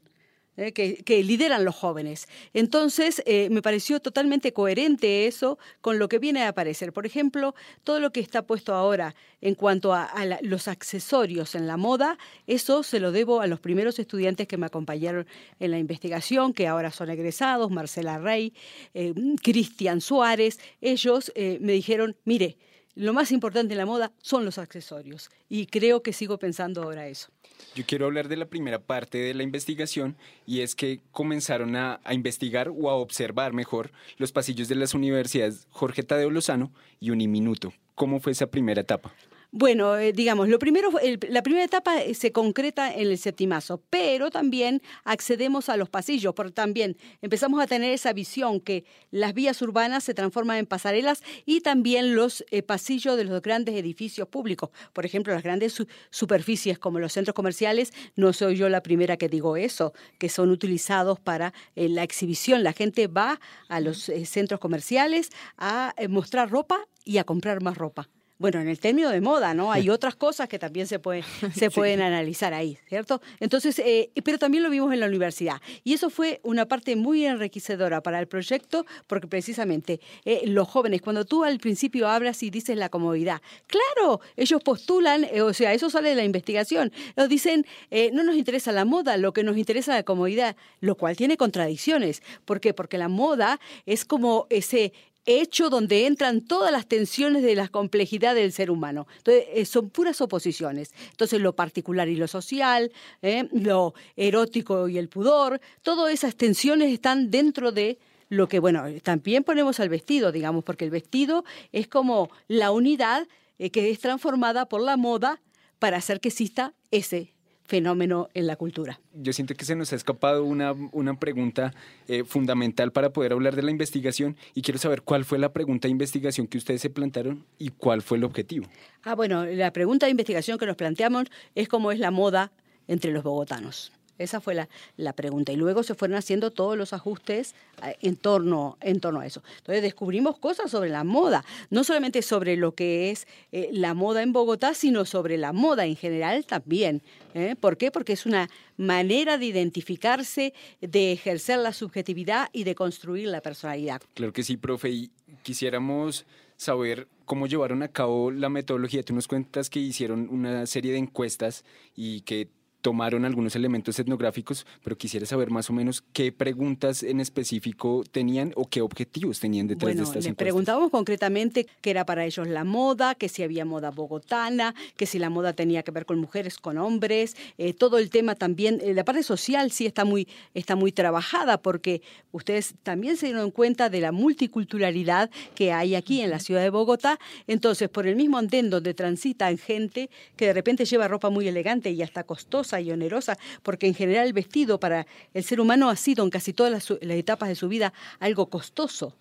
¿Eh? 0.57 0.73
que, 0.73 1.25
lideran 1.25 1.65
los 1.65 1.75
jóvenes. 1.75 2.29
Entonces, 2.55 3.23
eh, 3.27 3.49
me 3.51 3.63
pareció 3.63 4.01
totalmente 4.01 4.53
coherente 4.53 5.27
eso 5.27 5.59
con 5.81 5.99
lo 5.99 6.09
que 6.09 6.19
viene 6.19 6.43
a 6.43 6.49
aparecer. 6.49 6.93
Por 6.93 7.07
ejemplo, 7.07 7.55
todo 7.85 8.01
lo 8.01 8.13
que 8.13 8.21
está 8.21 8.43
puesto 8.43 8.75
ahora 8.75 9.15
en 9.41 9.55
cuanto 9.55 9.93
a, 9.93 10.09
los 10.43 10.69
accesorios 10.69 11.55
en 11.55 11.67
la 11.67 11.77
moda, 11.77 12.19
eso 12.47 12.83
se 12.83 13.01
lo 13.01 13.13
debo 13.13 13.41
a 13.41 13.47
los 13.47 13.61
primeros 13.61 13.99
estudiantes 13.99 14.49
que 14.49 14.57
me 14.57 14.67
acompañaron 14.67 15.27
en 15.61 15.71
la 15.71 15.79
investigación, 15.79 16.53
que 16.53 16.67
ahora 16.67 16.91
son 16.91 17.11
egresados, 17.11 17.71
Marcela 17.71 18.19
Rey, 18.19 18.55
eh, 18.95 19.15
Cristian 19.43 20.01
Suárez. 20.01 20.59
Ellos 20.81 21.33
me 21.37 21.73
dijeron, 21.73 22.17
mire, 22.25 22.57
lo 22.97 23.13
más 23.13 23.31
importante 23.31 23.75
en 23.75 23.79
la 23.79 23.87
moda 23.87 24.13
son 24.23 24.45
los 24.45 24.59
accesorios. 24.59 25.31
Y 25.49 25.67
creo 25.67 26.03
que 26.03 26.13
sigo 26.13 26.39
pensando 26.39 26.83
ahora 26.83 27.07
eso. 27.07 27.29
Yo 27.75 27.85
quiero 27.87 28.07
hablar 28.07 28.29
de 28.29 28.37
la 28.37 28.47
primera 28.47 28.81
parte 28.81 29.19
de 29.19 29.35
la 29.35 29.43
investigación 29.43 30.17
y 30.47 30.61
es 30.61 30.75
que 30.75 31.01
comenzaron 31.13 31.77
a, 31.77 32.01
investigar 32.11 32.71
o 32.71 32.91
a 32.91 32.95
observar 32.95 33.53
mejor 33.53 33.93
los 34.17 34.33
pasillos 34.33 34.69
de 34.69 34.75
las 34.75 34.95
universidades 34.95 35.69
Jorge 35.71 36.03
Tadeo 36.03 36.31
Lozano 36.31 36.73
y 36.99 37.11
Uniminuto. 37.11 37.73
¿Cómo 37.95 38.19
fue 38.19 38.33
esa 38.33 38.47
primera 38.47 38.81
etapa? 38.81 39.15
Bueno, 39.53 39.97
eh, 39.97 40.13
digamos, 40.13 40.49
lo 40.49 40.59
primero, 40.59 40.91
la 41.31 41.43
primera 41.43 41.65
etapa 41.65 42.03
eh, 42.03 42.15
se 42.15 42.33
concreta 42.33 42.93
en 42.93 43.09
el 43.09 43.17
septimazo, 43.19 43.81
pero 43.91 44.31
también 44.31 44.83
accedemos 45.05 45.69
a 45.69 45.77
los 45.77 45.89
pasillos, 45.89 46.35
porque 46.35 46.53
también 46.53 46.97
empezamos 47.23 47.63
a 47.63 47.67
tener 47.67 47.93
esa 47.93 48.13
visión 48.13 48.61
que 48.61 48.85
las 49.11 49.35
vías 49.35 49.63
urbanas 49.63 50.03
se 50.05 50.15
transforman 50.15 50.59
en 50.59 50.67
pasarelas 50.67 51.23
y 51.45 51.61
también 51.61 52.17
los 52.17 52.45
eh, 52.51 52.63
pasillos 52.63 53.17
de 53.17 53.25
los 53.25 53.41
grandes 53.41 53.77
edificios 53.77 54.27
públicos. 54.29 54.71
Por 54.93 55.07
ejemplo, 55.07 55.33
las 55.33 55.45
grandes 55.45 55.81
superficies 56.11 56.79
como 56.79 56.99
los 56.99 57.13
centros 57.13 57.35
comerciales, 57.35 57.93
no 58.17 58.33
soy 58.33 58.57
yo 58.57 58.69
la 58.69 58.83
primera 58.83 59.17
que 59.17 59.29
digo 59.29 59.57
eso, 59.57 59.93
que 60.19 60.29
son 60.29 60.51
utilizados 60.51 61.21
para 61.21 61.55
la 61.77 62.03
exhibición. 62.03 62.65
La 62.65 62.73
gente 62.73 63.07
va 63.07 63.41
a 63.69 63.81
los 63.81 64.11
centros 64.25 64.61
comerciales 64.61 65.31
a 65.57 65.95
mostrar 66.09 66.51
ropa 66.51 66.87
y 67.05 67.19
a 67.19 67.25
comprar 67.25 67.63
más 67.63 67.77
ropa 67.77 68.09
bueno, 68.39 68.61
en 68.61 68.69
el 68.69 68.79
término 68.79 69.11
de 69.11 69.21
moda, 69.21 69.55
¿no? 69.55 69.73
Hay 69.73 69.89
otras 69.91 70.17
cosas 70.17 70.49
que 70.49 70.59
también 70.59 70.87
se, 70.87 70.99
pueden 70.99 71.25
se 71.55 71.71
pueden 71.71 72.01
analizar 72.01 72.53
ahí, 72.55 72.79
¿cierto? 72.89 73.21
Entonces, 73.41 73.79
eh, 73.79 74.11
pero 74.25 74.39
también 74.39 74.63
lo 74.63 74.71
vimos 74.71 74.93
en 74.93 75.01
la 75.01 75.07
universidad. 75.07 75.61
Y 75.85 75.95
eso 75.95 76.11
fue 76.11 76.41
una 76.43 76.67
parte 76.67 76.97
muy 76.97 77.25
enriquecedora 77.25 78.03
para 78.03 78.19
el 78.19 78.27
proyecto, 78.27 78.85
porque 79.07 79.27
precisamente 79.27 80.01
eh, 80.25 80.43
los 80.47 80.69
jóvenes, 80.69 81.03
cuando 81.03 81.25
tú 81.25 81.45
al 81.45 81.59
principio 81.59 82.09
hablas 82.09 82.43
y 82.43 82.51
dices 82.51 82.77
la 82.77 82.89
comodidad, 82.89 83.41
claro, 83.67 84.21
ellos 84.37 84.63
postulan, 84.63 85.25
eh, 85.25 85.43
o 85.43 85.53
sea, 85.53 85.73
eso 85.73 85.91
sale 85.91 86.11
de 86.11 86.15
la 86.17 86.25
investigación, 86.25 86.93
ellos 87.17 87.29
dicen, 87.29 87.67
no 88.13 88.23
nos 88.23 88.37
interesa 88.37 88.73
la 88.73 88.85
moda, 88.85 89.17
lo 89.17 89.33
que 89.33 89.43
nos 89.43 89.57
interesa 89.57 89.93
es 89.93 89.99
la 89.99 90.03
comodidad, 90.03 90.57
lo 90.81 90.97
cual 90.97 91.17
tiene 91.17 91.37
contradicciones. 91.37 92.23
¿Por 92.45 92.61
qué? 92.61 92.75
Porque 92.75 92.99
la 92.99 93.09
moda 93.09 93.61
es 93.87 94.05
como 94.05 94.47
ese 94.51 94.93
hecho 95.27 95.69
donde 95.69 96.07
entran 96.07 96.41
todas 96.41 96.73
las 96.73 96.87
tensiones 96.87 97.43
de 97.43 97.55
la 97.55 97.69
complejidad 97.69 98.35
del 98.35 98.53
ser 98.53 98.71
humano. 98.71 99.07
Entonces, 99.19 99.45
eh, 99.53 99.67
son 99.67 99.91
puras 99.91 100.21
oposiciones. 100.21 100.93
Entonces, 101.11 101.41
lo 101.41 101.55
particular 101.55 102.09
y 102.09 102.17
lo 102.17 102.29
social, 102.29 102.93
eh, 103.23 103.49
lo 103.53 103.95
erótico 104.17 104.89
y 104.89 104.99
el 104.99 105.09
pudor, 105.09 105.61
todas 105.83 106.15
esas 106.15 106.37
tensiones 106.37 106.93
están 106.93 107.31
dentro 107.31 107.73
de 107.73 107.99
lo 108.29 108.49
que, 108.49 108.59
bueno, 108.59 108.85
también 109.03 109.45
ponemos 109.45 109.79
al 109.81 109.89
vestido, 109.89 110.33
digamos, 110.33 110.65
porque 110.65 110.85
el 110.85 110.91
vestido 110.91 111.45
es 111.73 111.87
como 111.89 112.31
la 112.49 112.71
unidad 112.71 113.29
eh, 113.59 113.71
que 113.71 113.91
es 113.91 114.01
transformada 114.01 114.69
por 114.69 114.81
la 114.81 114.97
moda 114.97 115.41
para 115.79 115.99
hacer 115.99 116.21
que 116.21 116.29
exista 116.29 116.75
ese 116.91 117.36
fenómeno 117.67 118.29
en 118.35 118.47
la 118.47 118.57
cultura. 118.57 119.01
Yo 119.15 119.33
siento 119.33 119.55
que 119.55 119.65
se 119.65 119.77
nos 119.77 119.93
ha 119.93 119.97
escapado 119.97 120.45
una, 120.45 120.73
una 120.93 121.19
pregunta 121.19 121.75
eh, 122.09 122.25
fundamental 122.25 122.93
para 122.93 123.11
poder 123.11 123.33
hablar 123.33 123.57
de 123.57 123.63
la 123.63 123.71
investigación 123.71 124.37
y 124.55 124.63
quiero 124.63 124.79
saber 124.79 125.03
cuál 125.03 125.25
fue 125.25 125.39
la 125.39 125.53
pregunta 125.53 125.89
de 125.89 125.93
investigación 125.93 126.47
que 126.47 126.59
ustedes 126.59 126.81
se 126.81 126.91
plantaron 126.91 127.45
y 127.59 127.71
cuál 127.71 128.03
fue 128.03 128.19
el 128.19 128.25
objetivo. 128.25 128.67
Ah, 129.03 129.15
bueno, 129.15 129.45
la 129.45 129.73
pregunta 129.73 130.07
de 130.07 130.11
investigación 130.11 130.59
que 130.59 130.67
nos 130.67 130.77
planteamos 130.77 131.25
es 131.55 131.69
cómo 131.69 131.93
es 131.93 131.99
la 131.99 132.11
moda 132.11 132.53
entre 132.89 133.11
los 133.11 133.23
bogotanos. 133.23 133.93
Esa 134.19 134.41
fue 134.41 134.55
la, 134.55 134.69
la, 134.97 135.13
pregunta. 135.13 135.53
Y 135.53 135.57
luego 135.57 135.83
se 135.83 135.95
fueron 135.95 136.17
haciendo 136.17 136.51
todos 136.51 136.77
los 136.77 136.93
ajustes 136.93 137.55
eh, 137.85 137.97
en 138.01 138.17
torno, 138.17 138.79
en 138.81 139.01
torno 139.01 139.21
a 139.21 139.27
eso. 139.27 139.43
Entonces 139.59 139.83
descubrimos 139.83 140.39
cosas 140.39 140.71
sobre 140.71 140.91
la 140.91 141.05
moda, 141.05 141.45
no 141.71 141.85
solamente 141.85 142.23
sobre 142.23 142.57
lo 142.57 142.73
que 142.73 143.11
es 143.11 143.27
eh, 143.53 143.71
la 143.73 143.95
moda 143.95 144.23
en 144.23 144.33
Bogotá, 144.33 144.75
sino 144.75 145.05
sobre 145.05 145.37
la 145.37 145.53
moda 145.53 145.87
en 145.87 145.97
general 145.97 146.47
también. 146.47 147.03
¿eh? 147.35 147.57
¿Por 147.59 147.77
qué? 147.77 147.91
Porque 147.91 148.13
es 148.13 148.27
una 148.27 148.49
manera 148.77 149.39
de 149.39 149.47
identificarse, 149.47 150.55
de 150.81 151.13
ejercer 151.13 151.59
la 151.59 151.73
subjetividad 151.73 152.49
y 152.53 152.65
de 152.65 152.75
construir 152.75 153.29
la 153.29 153.41
personalidad. 153.41 154.03
Claro 154.15 154.33
que 154.33 154.43
sí, 154.43 154.57
profe. 154.57 154.91
Y 154.91 155.11
quisiéramos 155.43 156.27
saber 156.57 157.09
cómo 157.25 157.47
llevaron 157.47 157.83
a 157.83 157.89
cabo 157.89 158.31
la 158.31 158.49
metodología. 158.49 159.03
Tú 159.03 159.15
nos 159.15 159.29
cuentas 159.29 159.69
que 159.71 159.81
hicieron 159.81 160.29
una 160.31 160.67
serie 160.67 160.93
de 160.93 160.99
encuestas 160.99 161.65
y 161.95 162.23
que 162.23 162.49
tomaron 162.87 163.25
algunos 163.25 163.57
elementos 163.57 163.99
etnográficos, 163.99 164.65
pero 164.85 164.97
quisiera 164.97 165.27
saber 165.27 165.51
más 165.51 165.69
o 165.71 165.73
menos 165.73 166.05
qué 166.13 166.31
preguntas 166.31 167.03
en 167.03 167.19
específico 167.19 168.05
tenían 168.13 168.53
o 168.55 168.69
qué 168.69 168.81
objetivos 168.81 169.41
tenían 169.41 169.67
detrás 169.67 169.97
de 169.97 170.05
estas 170.05 170.25
les 170.25 170.35
preguntábamos 170.37 170.93
concretamente 170.93 171.67
qué 171.81 171.91
era 171.91 172.07
para 172.07 172.25
ellos 172.25 172.47
la 172.47 172.63
moda, 172.63 173.17
que 173.17 173.29
si 173.29 173.43
había 173.43 173.65
moda 173.65 173.91
bogotana, 173.91 174.73
que 174.97 175.07
si 175.07 175.19
la 175.19 175.31
moda 175.31 175.53
tenía 175.53 175.83
que 175.83 175.91
ver 175.91 176.07
con 176.07 176.21
mujeres, 176.21 176.59
con 176.59 176.79
hombres, 176.79 177.37
eh, 177.59 177.75
todo 177.75 177.99
el 177.99 178.09
tema 178.09 178.37
también, 178.37 178.81
eh, 178.81 178.95
la 178.95 179.05
parte 179.05 179.25
social 179.25 179.73
sí 179.73 179.85
está 179.85 180.05
muy, 180.05 180.29
está 180.55 180.77
muy 180.77 180.93
trabajada 180.93 181.59
porque 181.59 182.03
ustedes 182.31 182.77
también 182.85 183.17
se 183.17 183.27
dieron 183.27 183.51
cuenta 183.51 183.91
de 183.91 183.99
la 183.99 184.13
multiculturalidad 184.13 185.29
que 185.57 185.73
hay 185.73 185.97
aquí 185.97 186.21
en 186.21 186.31
la 186.31 186.39
ciudad 186.39 186.63
de 186.63 186.71
Bogotá, 186.71 187.19
entonces 187.49 187.89
por 187.89 188.07
el 188.07 188.15
mismo 188.15 188.39
andén 188.39 188.71
donde 188.71 188.95
transitan 188.95 189.59
gente 189.59 190.09
que 190.37 190.47
de 190.47 190.53
repente 190.53 190.85
lleva 190.85 191.09
ropa 191.09 191.31
muy 191.31 191.49
elegante 191.49 191.91
y 191.91 192.01
hasta 192.03 192.23
costosa, 192.23 192.76
y 192.81 192.91
onerosa, 192.91 193.39
porque 193.63 193.87
en 193.87 193.95
general 193.95 194.27
el 194.27 194.33
vestido 194.33 194.79
para 194.81 195.07
el 195.35 195.45
ser 195.45 195.61
humano 195.61 195.89
ha 195.89 195.97
sido 195.97 196.25
en 196.25 196.31
casi 196.31 196.53
todas 196.53 196.73
las, 196.73 196.91
etapas 197.01 197.49
de 197.49 197.55
su 197.55 197.69
vida 197.69 197.93
algo 198.21 198.47
costoso. 198.47 199.17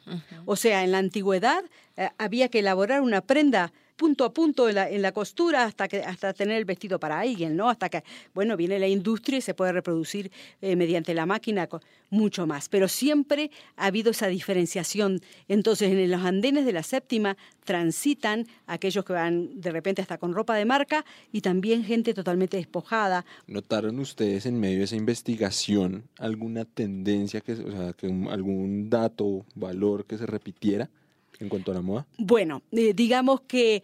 O 0.46 0.56
sea, 0.56 0.84
en 0.84 0.92
la 0.92 0.98
antigüedad 1.00 1.64
eh, 1.98 2.10
había 2.18 2.50
que 2.50 2.60
elaborar 2.60 3.02
una 3.02 3.22
prenda 3.22 3.72
punto 3.96 4.26
a 4.26 4.34
punto 4.34 4.68
en 4.70 4.76
la, 4.76 4.90
en 4.90 5.02
la 5.02 5.12
costura 5.12 5.64
hasta, 5.64 5.88
que, 5.88 6.00
hasta 6.00 6.34
tener 6.34 6.58
el 6.58 6.66
vestido 6.66 7.00
para 7.00 7.20
alguien, 7.20 7.56
¿no? 7.56 7.70
Hasta 7.70 7.90
que, 7.90 8.04
bueno, 8.34 8.58
viene 8.58 8.80
la 8.80 8.88
industria 8.88 9.38
y 9.38 9.42
se 9.42 9.54
puede 9.54 9.72
reproducir 9.72 10.32
eh, 10.62 10.76
mediante 10.76 11.14
la 11.14 11.26
máquina 11.26 11.68
mucho 12.10 12.46
más. 12.46 12.70
Pero 12.70 12.88
siempre 12.88 13.52
ha 13.76 13.88
habido 13.88 14.12
esa 14.12 14.28
diferenciación. 14.28 15.22
Entonces, 15.48 15.92
en 15.92 16.12
los 16.12 16.22
andenes 16.22 16.66
de 16.66 16.74
la 16.74 16.84
séptima 16.84 17.38
transitan 17.64 18.48
aquellos 18.68 19.06
que 19.06 19.14
van 19.14 19.60
de 19.60 19.72
repente 19.72 20.02
hasta 20.02 20.18
con 20.18 20.34
ropa 20.34 20.56
de 20.56 20.66
marca 20.66 21.06
y 21.32 21.42
también 21.42 21.84
gente 21.84 22.14
totalmente 22.14 22.58
despojada. 22.58 23.26
¿Notaron 23.48 24.00
ustedes 24.00 24.46
en 24.46 24.60
medio 24.60 24.80
de 24.80 24.84
esa 24.86 24.96
investigación 24.96 26.04
alguna 26.20 26.66
tendencia, 26.66 27.42
que, 27.42 27.54
o 27.54 27.72
sea, 27.72 27.94
que 27.94 28.08
algún 28.30 28.90
dato, 28.90 29.46
valor 29.56 30.06
que 30.06 30.18
se 30.18 30.26
repitiera 30.26 30.90
en 31.40 31.50
cuanto 31.50 31.72
a 31.72 31.76
la 31.76 31.82
moda? 31.82 32.06
Bueno, 32.18 32.62
eh, 32.72 32.94
digamos 32.94 33.42
que 33.42 33.84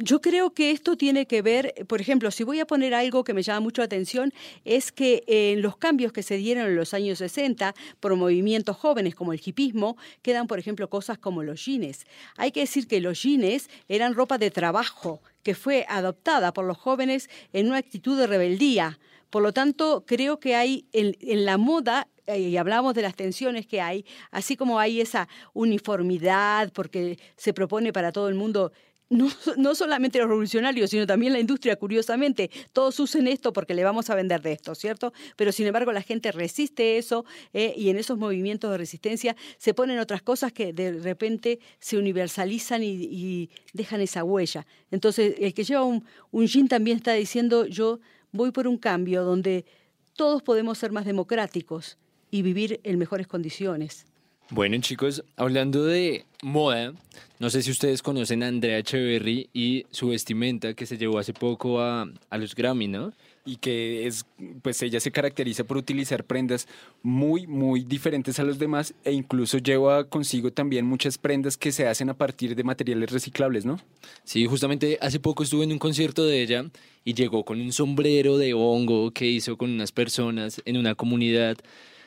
yo 0.00 0.20
creo 0.20 0.50
que 0.54 0.70
esto 0.70 0.96
tiene 0.96 1.26
que 1.26 1.42
ver, 1.42 1.74
por 1.88 2.00
ejemplo, 2.00 2.30
si 2.30 2.44
voy 2.44 2.60
a 2.60 2.66
poner 2.66 2.94
algo 2.94 3.24
que 3.24 3.34
me 3.34 3.42
llama 3.42 3.60
mucho 3.60 3.82
la 3.82 3.86
atención, 3.86 4.32
es 4.64 4.92
que 4.92 5.24
eh, 5.26 5.52
en 5.52 5.62
los 5.62 5.76
cambios 5.76 6.12
que 6.12 6.22
se 6.22 6.36
dieron 6.36 6.66
en 6.66 6.76
los 6.76 6.94
años 6.94 7.18
60 7.18 7.74
por 7.98 8.14
movimientos 8.14 8.76
jóvenes 8.76 9.16
como 9.16 9.32
el 9.32 9.40
hipismo, 9.44 9.96
quedan, 10.22 10.46
por 10.46 10.60
ejemplo, 10.60 10.88
cosas 10.88 11.18
como 11.18 11.42
los 11.42 11.64
jeans. 11.64 12.06
Hay 12.36 12.52
que 12.52 12.60
decir 12.60 12.86
que 12.86 13.00
los 13.00 13.20
jeans 13.20 13.68
eran 13.88 14.14
ropa 14.14 14.38
de 14.38 14.52
trabajo 14.52 15.20
que 15.42 15.56
fue 15.56 15.84
adoptada 15.88 16.52
por 16.52 16.64
los 16.64 16.78
jóvenes 16.78 17.28
en 17.52 17.66
una 17.66 17.78
actitud 17.78 18.16
de 18.16 18.28
rebeldía. 18.28 19.00
Por 19.30 19.42
lo 19.42 19.52
tanto, 19.52 20.04
creo 20.06 20.40
que 20.40 20.54
hay 20.54 20.86
en, 20.92 21.16
en 21.20 21.44
la 21.44 21.58
moda 21.58 22.08
eh, 22.28 22.40
y 22.40 22.56
hablamos 22.58 22.94
de 22.94 23.02
las 23.02 23.14
tensiones 23.14 23.66
que 23.66 23.80
hay, 23.80 24.04
así 24.30 24.56
como 24.56 24.78
hay 24.78 25.00
esa 25.00 25.28
uniformidad, 25.54 26.70
porque 26.72 27.18
se 27.36 27.54
propone 27.54 27.90
para 27.92 28.12
todo 28.12 28.28
el 28.28 28.34
mundo, 28.34 28.70
no, 29.08 29.30
no 29.56 29.74
solamente 29.74 30.18
los 30.18 30.28
revolucionarios, 30.28 30.90
sino 30.90 31.06
también 31.06 31.32
la 31.32 31.40
industria, 31.40 31.76
curiosamente, 31.76 32.50
todos 32.74 33.00
usen 33.00 33.26
esto 33.28 33.54
porque 33.54 33.72
le 33.72 33.82
vamos 33.82 34.10
a 34.10 34.14
vender 34.14 34.42
de 34.42 34.52
esto, 34.52 34.74
¿cierto? 34.74 35.14
Pero 35.36 35.52
sin 35.52 35.66
embargo 35.66 35.90
la 35.90 36.02
gente 36.02 36.30
resiste 36.30 36.98
eso 36.98 37.24
eh, 37.54 37.72
y 37.74 37.88
en 37.88 37.96
esos 37.96 38.18
movimientos 38.18 38.70
de 38.70 38.76
resistencia 38.76 39.34
se 39.56 39.72
ponen 39.72 39.98
otras 39.98 40.20
cosas 40.20 40.52
que 40.52 40.74
de 40.74 40.92
repente 41.00 41.60
se 41.78 41.96
universalizan 41.96 42.82
y, 42.82 43.48
dejan 43.72 44.00
esa 44.00 44.24
huella. 44.24 44.66
Entonces, 44.90 45.36
el 45.38 45.54
que 45.54 45.64
lleva 45.64 45.82
un, 45.82 46.04
un 46.30 46.46
jean 46.46 46.68
también 46.68 46.96
está 46.96 47.12
diciendo, 47.12 47.66
yo 47.66 48.00
voy 48.32 48.50
por 48.50 48.66
un 48.66 48.78
cambio 48.78 49.24
donde 49.24 49.64
todos 50.14 50.42
podemos 50.42 50.78
ser 50.78 50.92
más 50.92 51.04
democráticos 51.04 51.96
y 52.30 52.42
vivir 52.42 52.80
en 52.84 52.98
mejores 52.98 53.26
condiciones. 53.26 54.06
Bueno, 54.50 54.78
chicos, 54.80 55.22
hablando 55.36 55.84
de 55.84 56.24
moda, 56.42 56.94
no 57.38 57.50
sé 57.50 57.62
si 57.62 57.70
ustedes 57.70 58.02
conocen 58.02 58.42
a 58.42 58.48
Andrea 58.48 58.78
Echeverry 58.78 59.50
y 59.52 59.84
su 59.90 60.08
vestimenta 60.08 60.72
que 60.72 60.86
se 60.86 60.96
llevó 60.96 61.18
hace 61.18 61.34
poco 61.34 61.80
a, 61.80 62.10
a 62.30 62.38
los 62.38 62.54
Grammy, 62.54 62.88
¿no? 62.88 63.12
Y 63.48 63.56
que 63.56 64.06
es, 64.06 64.26
pues 64.62 64.82
ella 64.82 65.00
se 65.00 65.10
caracteriza 65.10 65.64
por 65.64 65.78
utilizar 65.78 66.24
prendas 66.24 66.68
muy, 67.02 67.46
muy 67.46 67.82
diferentes 67.82 68.38
a 68.38 68.44
los 68.44 68.58
demás 68.58 68.94
e 69.04 69.12
incluso 69.12 69.58
lleva 69.58 70.04
consigo 70.04 70.52
también 70.52 70.84
muchas 70.84 71.16
prendas 71.16 71.56
que 71.56 71.72
se 71.72 71.86
hacen 71.86 72.10
a 72.10 72.14
partir 72.14 72.54
de 72.54 72.62
materiales 72.62 73.10
reciclables, 73.10 73.64
¿no? 73.64 73.80
Sí, 74.24 74.44
justamente 74.46 74.98
hace 75.00 75.18
poco 75.18 75.42
estuve 75.42 75.64
en 75.64 75.72
un 75.72 75.78
concierto 75.78 76.26
de 76.26 76.42
ella 76.42 76.66
y 77.04 77.14
llegó 77.14 77.44
con 77.44 77.60
un 77.60 77.72
sombrero 77.72 78.36
de 78.36 78.52
hongo 78.52 79.12
que 79.12 79.26
hizo 79.26 79.56
con 79.56 79.70
unas 79.70 79.92
personas 79.92 80.60
en 80.66 80.76
una 80.76 80.94
comunidad. 80.94 81.56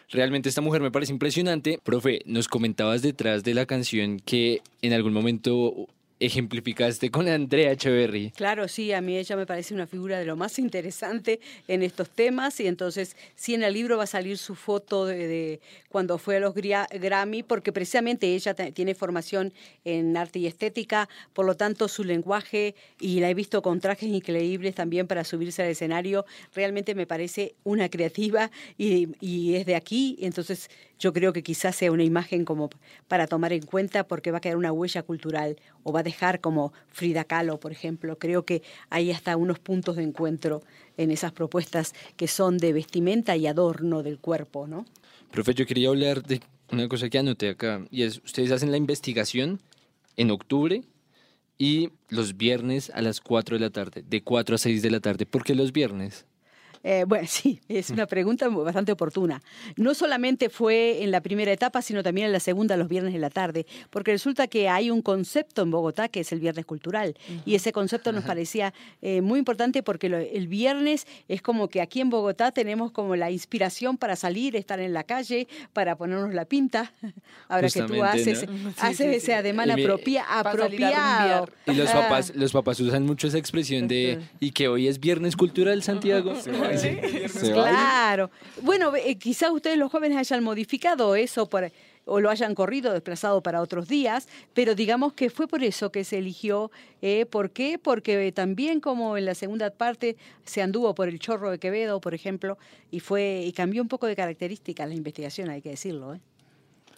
Realmente 0.10 0.50
esta 0.50 0.62
mujer 0.62 0.82
me 0.82 0.92
parece 0.92 1.14
impresionante. 1.14 1.80
Profe, 1.84 2.22
nos 2.26 2.48
comentabas 2.48 3.02
detrás 3.02 3.44
de 3.44 3.54
la 3.56 3.66
canción 3.66 4.20
que 4.20 4.62
en 4.82 4.94
algún 4.94 5.14
momento 5.14 5.88
ejemplificaste 6.22 7.10
con 7.10 7.28
Andrea 7.28 7.72
Echeverry. 7.72 8.32
Claro, 8.32 8.68
sí, 8.68 8.94
a 8.94 9.02
mí 9.02 9.18
ella 9.18 9.36
me 9.36 9.46
parece 9.46 9.74
una 9.74 9.88
figura 9.88 10.20
de 10.20 10.26
lo 10.26 10.36
más 10.36 10.60
interesante 10.60 11.40
en 11.68 11.82
estos 11.82 12.10
temas 12.10 12.60
y 12.60 12.68
entonces 12.68 13.18
sí 13.36 13.56
en 13.56 13.64
el 13.64 13.74
libro 13.74 13.98
va 13.98 14.04
a 14.04 14.08
salir 14.08 14.38
su 14.38 14.56
foto 14.56 15.06
de, 15.08 15.60
cuando 15.90 16.20
fue 16.20 16.38
a 16.38 16.40
los 16.40 16.54
Grammy, 16.54 17.44
porque 17.44 17.74
precisamente 17.74 18.34
ella 18.36 18.54
tiene 18.54 18.94
formación 18.94 19.52
en 19.84 20.16
arte 20.16 20.40
y 20.40 20.46
estética, 20.46 21.10
por 21.34 21.46
lo 21.46 21.58
tanto 21.58 21.88
su 21.88 22.04
lenguaje, 22.04 22.76
y 23.00 23.20
la 23.20 23.30
he 23.30 23.34
visto 23.34 23.62
con 23.64 23.80
trajes 23.80 24.10
increíbles 24.10 24.76
también 24.76 25.08
para 25.08 25.24
subirse 25.24 25.64
al 25.64 25.70
escenario, 25.70 26.26
realmente 26.54 26.94
me 26.94 27.08
parece 27.08 27.56
una 27.64 27.90
creativa 27.90 28.52
y, 28.78 29.10
y 29.20 29.56
es 29.56 29.66
de 29.66 29.76
aquí, 29.76 30.18
entonces 30.22 30.70
yo 31.02 31.14
creo 31.14 31.34
que 31.34 31.42
quizás 31.42 31.76
sea 31.76 31.92
una 31.92 32.04
imagen 32.04 32.46
como 32.46 32.70
para 33.08 33.26
tomar 33.26 33.52
en 33.54 33.64
cuenta 33.64 34.08
porque 34.08 34.30
va 34.30 34.38
a 34.38 34.42
quedar 34.42 34.56
una 34.56 34.72
huella 34.72 35.02
cultural 35.02 35.58
o 35.84 35.92
va 35.92 36.02
a 36.02 36.04
dejar 36.04 36.40
como 36.42 36.74
Frida 36.90 37.24
Kahlo, 37.24 37.60
por 37.60 37.72
ejemplo. 37.72 38.20
Creo 38.20 38.46
que 38.46 38.62
hay 38.92 39.12
hasta 39.12 39.36
unos 39.36 39.58
puntos 39.58 39.96
de 39.96 40.04
encuentro 40.04 40.62
en 40.98 41.10
esas 41.10 41.32
propuestas 41.32 41.96
que 42.18 42.28
son 42.28 42.60
de 42.60 42.72
vestimenta 42.72 43.36
y 43.36 43.48
adorno 43.48 44.04
del 44.04 44.20
cuerpo, 44.20 44.68
¿no? 44.68 44.86
Profe, 45.32 45.56
yo 45.56 45.66
quería 45.66 45.90
hablar 45.90 46.22
de 46.22 46.40
una 46.72 46.88
cosa 46.88 47.10
que 47.10 47.18
anoté 47.18 47.50
acá 47.50 47.84
y 47.90 48.04
es, 48.04 48.22
ustedes 48.24 48.52
hacen 48.52 48.70
la 48.70 48.78
investigación 48.78 49.60
en 50.18 50.30
octubre 50.30 50.84
y 51.58 51.90
los 52.10 52.38
viernes 52.38 52.92
a 52.94 53.02
las 53.02 53.22
4 53.22 53.56
de 53.58 53.60
la 53.60 53.72
tarde, 53.72 54.04
de 54.08 54.22
4 54.22 54.56
a 54.56 54.58
6 54.60 54.84
de 54.84 54.92
la 54.92 55.00
tarde. 55.00 55.26
¿Por 55.26 55.44
qué 55.44 55.56
los 55.56 55.72
viernes? 55.72 56.26
Eh, 56.84 57.06
bueno, 57.08 57.28
sí, 57.30 57.60
es 57.68 57.90
una 57.90 58.06
pregunta 58.08 58.48
bastante 58.50 58.92
oportuna. 58.92 59.42
No 59.76 59.94
solamente 59.94 60.50
fue 60.50 61.04
en 61.04 61.12
la 61.12 61.22
primera 61.22 61.52
etapa, 61.52 61.82
sino 61.82 62.02
también 62.04 62.28
en 62.28 62.34
la 62.34 62.40
segunda, 62.40 62.76
los 62.78 62.88
viernes 62.88 63.14
de 63.14 63.20
la 63.20 63.30
tarde, 63.30 63.66
porque 63.90 64.12
resulta 64.12 64.48
que 64.48 64.68
hay 64.70 64.90
un 64.90 65.02
concepto 65.02 65.62
en 65.62 65.72
Bogotá 65.72 66.08
que 66.10 66.22
es 66.22 66.32
el 66.32 66.40
Viernes 66.40 66.66
Cultural, 66.66 67.16
y 67.46 67.56
ese 67.56 67.72
concepto 67.72 68.12
nos 68.12 68.24
parecía 68.24 68.74
eh, 69.02 69.22
muy 69.22 69.40
importante 69.40 69.84
porque 69.84 70.10
lo- 70.10 70.18
el 70.18 70.48
viernes 70.48 71.06
es 71.28 71.42
como 71.42 71.68
que 71.70 71.82
aquí 71.82 72.02
en 72.02 72.10
Bogotá 72.10 72.52
tenemos 72.52 72.92
como 72.92 73.16
la 73.16 73.32
inspiración 73.32 73.98
para 73.98 74.16
salir, 74.16 74.56
estar 74.56 74.80
en 74.80 74.94
la 74.94 75.04
calle, 75.04 75.48
para 75.74 75.96
ponernos 75.96 76.34
la 76.34 76.46
pinta. 76.46 76.94
Ahora 77.48 77.70
que 77.70 77.82
tú 77.84 78.04
haces, 78.04 78.48
¿no? 78.50 78.70
Sí, 78.72 78.76
haces 78.80 78.98
sí, 78.98 79.04
sí. 79.04 79.16
ese 79.18 79.34
ademán 79.36 79.70
Y 79.70 79.84
apropia- 79.84 80.26
apropiado. 80.28 81.50
Y 81.68 81.74
los 81.74 81.90
Ah. 81.90 81.94
papás, 82.02 82.34
los 82.36 82.52
papás 82.52 82.80
usan 82.80 83.04
mucho 83.06 83.28
esa 83.28 83.38
expresión 83.38 83.88
de 83.88 84.20
y 84.40 84.52
que 84.52 84.68
hoy 84.68 84.88
es 84.88 85.00
viernes 85.00 85.36
cultural 85.36 85.84
Santiago. 85.84 86.34
Claro. 87.54 88.30
Bueno, 88.62 88.96
eh, 88.96 89.16
quizás 89.16 89.52
ustedes 89.52 89.78
los 89.78 89.92
jóvenes 89.92 90.18
hayan 90.18 90.44
modificado 90.44 91.16
eso 91.16 91.48
por- 91.50 91.72
o 92.06 92.20
lo 92.20 92.30
hayan 92.32 92.56
corrido, 92.56 92.94
desplazado 92.94 93.42
para 93.42 93.62
otros 93.62 93.88
días, 93.88 94.28
pero 94.56 94.74
digamos 94.74 95.14
que 95.14 95.30
fue 95.30 95.48
por 95.48 95.64
eso 95.64 95.92
que 95.92 96.04
se 96.04 96.18
eligió. 96.18 96.72
eh, 97.02 97.26
¿Por 97.28 97.52
qué? 97.52 97.78
Porque 97.78 98.32
también 98.32 98.80
como 98.80 99.18
en 99.18 99.26
la 99.26 99.36
segunda 99.36 99.70
parte 99.70 100.18
se 100.44 100.62
anduvo 100.64 100.96
por 100.96 101.08
el 101.10 101.20
chorro 101.20 101.52
de 101.52 101.60
Quevedo, 101.60 102.02
por 102.02 102.14
ejemplo, 102.16 102.58
y 102.90 103.00
fue 103.02 103.44
y 103.46 103.52
cambió 103.54 103.82
un 103.84 103.88
poco 103.88 104.08
de 104.08 104.16
características 104.16 104.88
la 104.90 104.96
investigación, 104.96 105.50
hay 105.50 105.62
que 105.62 105.70
decirlo. 105.70 106.16
¿eh? 106.16 106.20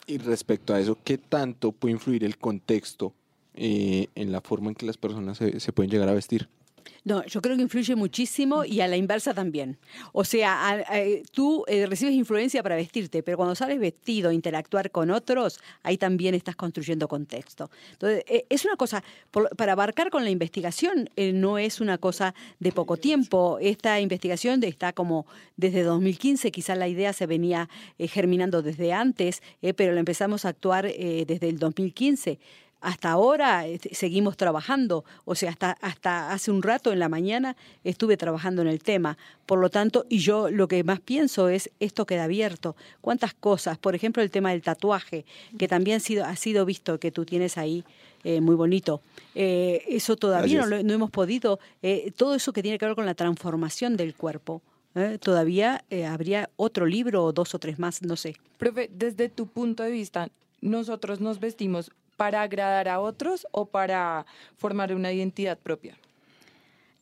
Y 0.08 0.18
respecto 0.20 0.74
a 0.74 0.80
eso, 0.80 0.98
¿qué 1.04 1.18
tanto 1.18 1.72
puede 1.74 1.94
influir 1.94 2.24
el 2.24 2.38
contexto 2.38 3.14
eh, 3.56 4.08
en 4.16 4.32
la 4.32 4.42
forma 4.42 4.70
en 4.70 4.76
que 4.76 4.86
las 4.86 4.98
personas 4.98 5.38
se, 5.38 5.60
se 5.60 5.72
pueden 5.74 5.92
llegar 5.92 6.08
a 6.10 6.14
vestir? 6.14 6.48
No, 7.04 7.26
yo 7.26 7.42
creo 7.42 7.56
que 7.56 7.62
influye 7.64 7.96
muchísimo 7.96 8.64
y 8.66 8.82
a 8.82 8.88
la 8.88 8.98
inversa 8.98 9.34
también. 9.34 9.78
O 10.12 10.24
sea, 10.24 10.70
a- 10.70 10.80
a- 10.80 11.04
tú 11.32 11.64
eh, 11.68 11.86
recibes 11.86 12.14
influencia 12.14 12.64
para 12.64 12.76
vestirte, 12.76 13.24
pero 13.24 13.38
cuando 13.38 13.56
sales 13.56 13.80
vestido, 13.80 14.30
a 14.30 14.34
interactuar 14.34 14.92
con 14.92 15.12
otros, 15.12 15.60
ahí 15.84 15.98
también 15.98 16.34
estás 16.36 16.56
construyendo 16.56 17.08
contexto. 17.08 17.70
Entonces, 17.94 18.24
eh, 18.28 18.46
es 18.50 18.66
una 18.66 18.76
cosa, 18.76 19.04
por- 19.32 19.50
para 19.56 19.74
abarcar 19.74 20.10
con 20.10 20.24
la 20.24 20.30
investigación, 20.30 21.10
eh, 21.16 21.34
no 21.34 21.58
es 21.58 21.82
una 21.82 21.98
cosa 21.98 22.34
de 22.60 22.72
poco 22.72 22.98
tiempo. 22.98 23.58
Esta 23.62 24.00
investigación 24.00 24.64
está 24.64 24.94
como 24.94 25.26
desde 25.58 25.84
2015, 25.84 26.52
quizá 26.52 26.76
la 26.76 26.88
idea 26.88 27.14
se 27.14 27.26
venía 27.28 27.70
eh, 28.00 28.08
germinando 28.08 28.62
desde 28.62 28.94
antes, 28.94 29.42
eh, 29.62 29.74
pero 29.74 29.94
la 29.94 30.00
empezamos 30.00 30.46
a 30.46 30.50
actuar 30.50 30.84
desde 30.86 31.50
el 31.50 31.60
2015 31.60 32.40
hasta 32.84 33.10
ahora 33.12 33.66
eh, 33.68 33.80
seguimos 33.92 34.38
trabajando, 34.38 35.04
o 35.26 35.34
sea, 35.36 35.50
hasta, 35.52 35.72
hasta 35.82 36.32
hace 36.32 36.52
un 36.52 36.62
rato 36.62 36.92
en 36.92 37.00
la 37.00 37.10
mañana 37.10 37.56
estuve 37.84 38.18
trabajando 38.18 38.62
en 38.62 38.68
el 38.68 38.84
tema. 38.84 39.18
Por 39.46 39.60
lo 39.60 39.70
tanto, 39.70 40.06
y 40.10 40.20
yo 40.20 40.50
lo 40.52 40.68
que 40.68 40.84
más 40.84 41.00
pienso 41.00 41.50
es, 41.50 41.70
esto 41.80 42.06
queda 42.06 42.26
abierto. 42.26 42.76
¿Cuántas 43.02 43.34
cosas? 43.34 43.78
Por 43.78 43.96
ejemplo, 43.96 44.22
el 44.22 44.30
tema 44.30 44.52
del 44.52 44.62
tatuaje, 44.62 45.26
que 45.58 45.68
también 45.68 45.98
ha 45.98 46.00
sido, 46.00 46.26
ha 46.26 46.36
sido 46.36 46.66
visto 46.66 47.00
que 47.00 47.12
tú 47.12 47.26
tienes 47.26 47.58
ahí. 47.58 47.84
eh, 48.26 48.40
muy 48.40 48.56
bonito. 48.56 49.02
Eh, 49.36 49.84
eso 49.90 50.16
todavía 50.16 50.60
no, 50.62 50.66
Gracias. 50.68 50.82
lo- 50.84 50.88
no 50.88 50.94
hemos 50.94 51.12
podido, 51.12 51.60
eh, 51.82 52.12
todo 52.16 52.36
eso 52.36 52.54
que 52.54 52.62
tiene 52.62 52.78
que 52.78 52.86
ver 52.86 52.96
con 52.96 53.06
la 53.06 53.16
transformación 53.16 53.98
del 53.98 54.16
cuerpo. 54.16 54.62
¿eh? 54.96 55.18
Todavía 55.20 55.84
eh, 55.90 56.06
habría 56.06 56.50
otro 56.56 56.86
libro 56.86 57.26
o 57.26 57.34
dos 57.34 57.54
o 57.54 57.60
tres 57.60 57.80
más, 57.80 58.02
no 58.02 58.16
sé. 58.16 58.36
Profe, 58.58 58.90
desde 58.94 59.28
tu 59.28 59.48
punto 59.48 59.84
de 59.84 59.92
vista, 59.92 60.30
¿nosotros 60.64 61.20
nos 61.22 61.40
vestimos 61.40 61.92
para 62.18 62.42
agradar 62.42 62.88
a 62.90 63.00
otros 63.00 63.46
o 63.52 63.66
para 63.66 64.26
formar 64.56 64.94
una 64.96 65.12
identidad 65.12 65.58
propia? 65.58 65.98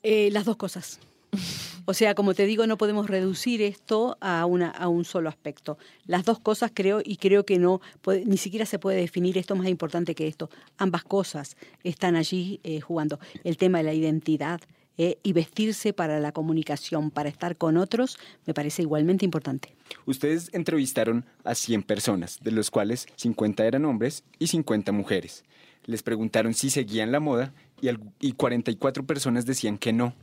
Eh, 0.03 0.29
las 0.31 0.45
dos 0.45 0.57
cosas. 0.57 0.99
O 1.85 1.95
sea, 1.95 2.13
como 2.13 2.35
te 2.35 2.45
digo, 2.45 2.67
no 2.67 2.77
podemos 2.77 3.09
reducir 3.09 3.59
esto 3.63 4.15
a, 4.21 4.45
una, 4.45 4.69
a 4.69 4.87
un 4.87 5.03
solo 5.03 5.29
aspecto. 5.29 5.79
Las 6.05 6.25
dos 6.25 6.37
cosas 6.39 6.69
creo, 6.73 7.01
y 7.03 7.17
creo 7.17 7.43
que 7.43 7.57
no, 7.57 7.81
puede- 8.03 8.23
ni 8.23 8.37
siquiera 8.37 8.67
se 8.67 8.77
puede 8.77 8.97
definir 8.99 9.35
esto 9.39 9.55
más 9.55 9.67
importante 9.67 10.13
que 10.13 10.27
esto. 10.27 10.51
Ambas 10.77 11.03
cosas 11.03 11.57
están 11.83 12.15
allí 12.15 12.59
eh, 12.63 12.81
jugando. 12.81 13.19
El 13.43 13.57
tema 13.57 13.79
de 13.79 13.85
la 13.85 13.93
identidad 13.95 14.61
eh, 15.03 15.17
y 15.23 15.33
vestirse 15.33 15.93
para 15.93 16.19
la 16.19 16.31
comunicación, 16.31 17.09
para 17.09 17.27
estar 17.27 17.57
con 17.57 17.77
otros, 17.77 18.19
me 18.45 18.53
parece 18.53 18.83
igualmente 18.83 19.25
importante. 19.25 19.73
Ustedes 20.05 20.51
entrevistaron 20.53 21.25
a 21.43 21.55
100 21.55 21.81
personas, 21.81 22.37
de 22.43 22.51
los 22.51 22.69
cuales 22.69 23.07
50 23.15 23.65
eran 23.65 23.85
hombres 23.85 24.23
y 24.37 24.45
50 24.45 24.91
mujeres. 24.91 25.43
Les 25.87 26.03
preguntaron 26.03 26.53
si 26.53 26.69
seguían 26.69 27.11
la 27.11 27.19
moda 27.19 27.51
y, 27.81 27.89
y 28.19 28.33
44 28.33 29.03
personas 29.03 29.47
decían 29.47 29.79
que 29.79 29.91
no. 29.91 30.13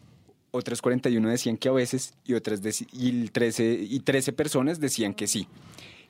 Otras 0.53 0.81
41 0.81 1.29
decían 1.29 1.57
que 1.57 1.69
a 1.69 1.73
veces 1.73 2.15
y 2.25 2.35
otras 2.35 2.61
y 2.93 3.09
el 3.09 3.33
13, 3.33 3.81
y 3.83 3.99
13 3.99 4.33
personas 4.33 4.79
decían 4.79 5.13
que 5.13 5.27
sí. 5.27 5.49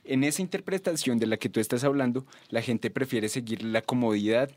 En 0.03 0.23
esa 0.23 0.43
interpretación 0.43 1.17
de 1.17 1.25
la 1.25 1.37
que 1.37 1.49
tú 1.49 1.59
estás 1.59 1.83
hablando, 1.83 2.23
la 2.49 2.61
gente 2.61 2.91
prefiere 2.91 3.29
seguir 3.29 3.63
la 3.63 3.81
comodidad, 3.81 4.51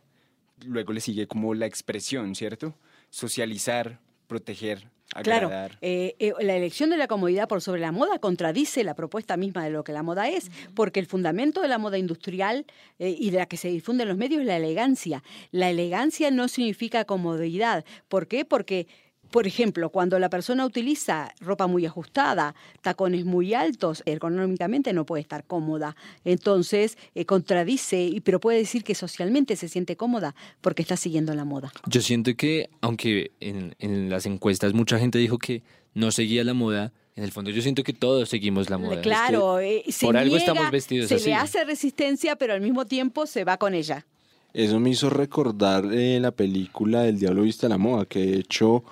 luego 0.66 0.92
le 0.92 1.00
sigue 1.00 1.26
como 1.26 1.54
la 1.54 1.64
expresión, 1.64 2.34
¿cierto? 2.34 2.74
Socializar, 3.12 4.00
proteger, 4.26 4.88
Claro, 5.22 5.48
agradar. 5.48 5.76
eh, 5.82 6.16
eh, 6.18 6.32
la 6.40 6.56
elección 6.56 6.88
de 6.88 6.96
la 6.96 7.06
comodidad 7.06 7.46
por 7.46 7.60
sobre 7.60 7.82
la 7.82 7.92
moda 7.92 8.18
contradice 8.18 8.82
la 8.84 8.94
propuesta 8.94 9.36
misma 9.36 9.62
de 9.62 9.68
lo 9.70 9.84
que 9.84 9.92
la 9.92 10.02
moda 10.02 10.30
es, 10.30 10.50
porque 10.74 10.98
el 10.98 11.04
fundamento 11.06 11.60
de 11.60 11.68
la 11.68 11.76
moda 11.76 11.98
industrial 11.98 12.64
eh, 12.98 13.14
y 13.18 13.28
de 13.28 13.36
la 13.36 13.44
que 13.46 13.58
se 13.58 13.68
difunde 13.68 14.04
en 14.04 14.08
los 14.08 14.16
medios 14.16 14.40
es 14.40 14.46
la 14.46 14.56
elegancia. 14.56 15.22
La 15.50 15.68
elegancia 15.68 16.30
no 16.30 16.48
significa 16.48 17.04
comodidad. 17.04 17.84
¿Por 18.08 18.28
qué? 18.28 18.46
Porque 18.46 18.86
por 19.32 19.48
ejemplo, 19.48 19.90
cuando 19.90 20.20
la 20.20 20.30
persona 20.30 20.64
utiliza 20.64 21.34
ropa 21.40 21.66
muy 21.66 21.84
ajustada, 21.86 22.54
tacones 22.82 23.24
muy 23.24 23.52
altos, 23.54 24.04
ergonómicamente 24.06 24.92
no 24.92 25.04
puede 25.04 25.22
estar 25.22 25.42
cómoda. 25.44 25.96
Entonces, 26.24 26.96
eh, 27.16 27.24
contradice, 27.24 28.00
y- 28.04 28.20
pero 28.20 28.38
puede 28.38 28.58
decir 28.58 28.84
que 28.84 28.94
socialmente 28.94 29.56
se 29.56 29.68
siente 29.68 29.96
cómoda 29.96 30.36
porque 30.60 30.82
está 30.82 30.96
siguiendo 30.96 31.34
la 31.34 31.44
moda. 31.44 31.72
Yo 31.86 32.00
siento 32.00 32.34
que, 32.36 32.70
aunque 32.80 33.32
en, 33.40 33.74
en 33.80 34.08
las 34.08 34.26
encuestas 34.26 34.72
mucha 34.72 34.98
gente 35.00 35.18
dijo 35.18 35.38
que 35.38 35.62
no 35.94 36.12
seguía 36.12 36.44
la 36.44 36.54
moda, 36.54 36.92
en 37.16 37.24
el 37.24 37.32
fondo 37.32 37.50
yo 37.50 37.60
siento 37.60 37.82
que 37.82 37.92
todos 37.92 38.28
seguimos 38.28 38.70
la 38.70 38.78
moda. 38.78 38.92
Es 38.94 38.98
que 38.98 39.02
Claro, 39.02 39.58
eh, 39.60 39.82
se 39.88 40.06
por 40.06 40.16
algo 40.16 40.36
niega, 40.36 40.52
estamos 40.52 40.70
vestidos 40.70 41.08
se 41.08 41.16
así. 41.16 41.26
le 41.26 41.34
hace 41.34 41.64
resistencia, 41.64 42.36
pero 42.36 42.54
al 42.54 42.60
mismo 42.60 42.86
tiempo 42.86 43.26
se 43.26 43.44
va 43.44 43.56
con 43.58 43.74
ella. 43.74 44.06
Eso 44.54 44.78
me 44.80 44.90
hizo 44.90 45.08
recordar 45.10 45.84
eh, 45.92 46.18
la 46.20 46.30
película 46.30 47.06
El 47.06 47.18
Diablo 47.18 47.42
Viste 47.42 47.66
a 47.66 47.68
la 47.70 47.78
Moda, 47.78 48.04
que 48.06 48.18
de 48.20 48.36
hecho, 48.38 48.84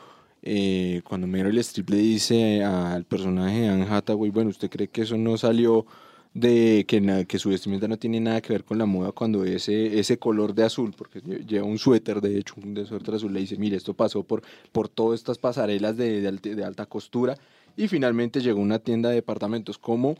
eh, 0.43 1.03
cuando 1.05 1.27
Meryl 1.27 1.59
Streep 1.59 1.91
le 1.91 1.97
dice 1.99 2.65
al 2.65 3.05
personaje 3.05 3.61
de 3.61 3.69
Anne 3.69 3.87
Hathaway, 3.89 4.31
bueno, 4.31 4.51
¿usted 4.51 4.71
cree 4.71 4.89
que 4.89 5.03
eso 5.03 5.17
no 5.17 5.37
salió 5.37 5.87
de 6.33 6.85
que, 6.87 7.39
su 7.39 7.49
vestimenta 7.49 7.89
no 7.89 7.99
tiene 7.99 8.21
nada 8.21 8.41
que 8.41 8.53
ver 8.53 8.65
con 8.65 8.79
la 8.79 8.87
moda 8.87 9.11
cuando 9.13 9.45
ese, 9.45 9.99
ese 9.99 10.19
color 10.19 10.55
de 10.55 10.63
azul, 10.65 10.95
porque 10.97 11.21
lle- 11.23 11.45
lleva 11.45 11.67
un 11.67 11.79
suéter, 11.79 12.21
de 12.21 12.39
hecho, 12.39 12.55
un 12.63 12.73
de 12.75 12.87
suéter 12.87 13.17
azul, 13.17 13.33
le 13.33 13.41
dice, 13.41 13.57
mire, 13.57 13.77
esto 13.77 13.95
pasó 13.95 14.23
por, 14.23 14.43
por 14.73 14.89
todas 14.89 15.19
estas 15.19 15.39
pasarelas 15.39 15.97
de, 15.97 16.21
de 16.21 16.65
alta 16.65 16.87
costura 16.87 17.37
y 17.77 17.89
finalmente 17.89 18.41
llegó 18.41 18.61
una 18.61 18.79
tienda 18.79 19.09
de 19.09 19.17
departamentos. 19.17 19.77
¿Cómo 19.79 20.17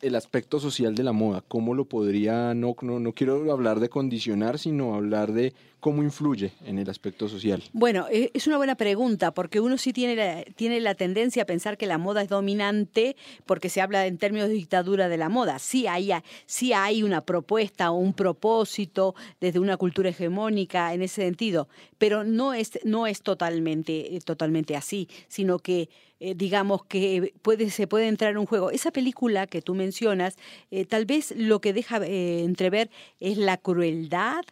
el 0.00 0.14
aspecto 0.14 0.60
social 0.60 0.94
de 0.94 1.02
la 1.02 1.12
moda? 1.12 1.42
¿Cómo 1.48 1.74
lo 1.74 1.86
podría, 1.86 2.54
no, 2.54 2.76
no, 2.82 3.00
no 3.00 3.12
quiero 3.12 3.50
hablar 3.50 3.80
de 3.80 3.88
condicionar, 3.88 4.58
sino 4.58 4.94
hablar 4.94 5.32
de 5.32 5.54
cómo 5.80 6.02
influye 6.02 6.52
en 6.64 6.78
el 6.78 6.88
aspecto 6.90 7.28
social? 7.28 7.62
Bueno, 7.72 8.06
eh, 8.10 8.30
es 8.34 8.46
una 8.46 8.56
buena 8.56 8.74
pregunta, 8.74 9.32
porque 9.32 9.60
uno 9.60 9.78
sí 9.78 9.92
tiene 9.92 10.16
la, 10.16 10.42
tiene 10.44 10.80
la 10.80 10.94
tendencia 10.94 11.42
a 11.42 11.46
pensar 11.46 11.76
que 11.76 11.86
la 11.86 11.98
moda 11.98 12.22
es 12.22 12.28
dominante, 12.28 13.16
porque 13.46 13.68
se 13.68 13.80
habla 13.80 14.06
en 14.06 14.18
términos 14.18 14.48
de 14.48 14.54
dictadura 14.54 15.08
de 15.08 15.16
la 15.16 15.28
moda. 15.28 15.58
Sí 15.58 15.86
hay, 15.86 16.10
sí 16.46 16.72
hay 16.72 17.02
una 17.02 17.20
propuesta 17.20 17.90
o 17.90 17.96
un 17.96 18.12
propósito 18.12 19.14
desde 19.40 19.58
una 19.58 19.76
cultura 19.76 20.10
hegemónica 20.10 20.92
en 20.94 21.02
ese 21.02 21.22
sentido, 21.22 21.68
pero 21.98 22.24
no 22.24 22.54
es, 22.54 22.78
no 22.84 23.06
es 23.06 23.22
totalmente, 23.22 24.16
eh, 24.16 24.20
totalmente 24.20 24.76
así, 24.76 25.08
sino 25.28 25.58
que 25.58 25.88
eh, 26.20 26.34
digamos 26.34 26.84
que 26.84 27.32
puede, 27.42 27.70
se 27.70 27.86
puede 27.86 28.08
entrar 28.08 28.32
en 28.32 28.38
un 28.38 28.46
juego. 28.46 28.70
Esa 28.70 28.90
película 28.90 29.46
que 29.46 29.62
tú 29.62 29.74
mencionas, 29.74 30.36
eh, 30.70 30.84
tal 30.84 31.06
vez 31.06 31.32
lo 31.36 31.60
que 31.60 31.72
deja 31.72 32.04
entrever 32.04 32.90
es 33.20 33.38
la 33.38 33.56
crueldad 33.56 34.42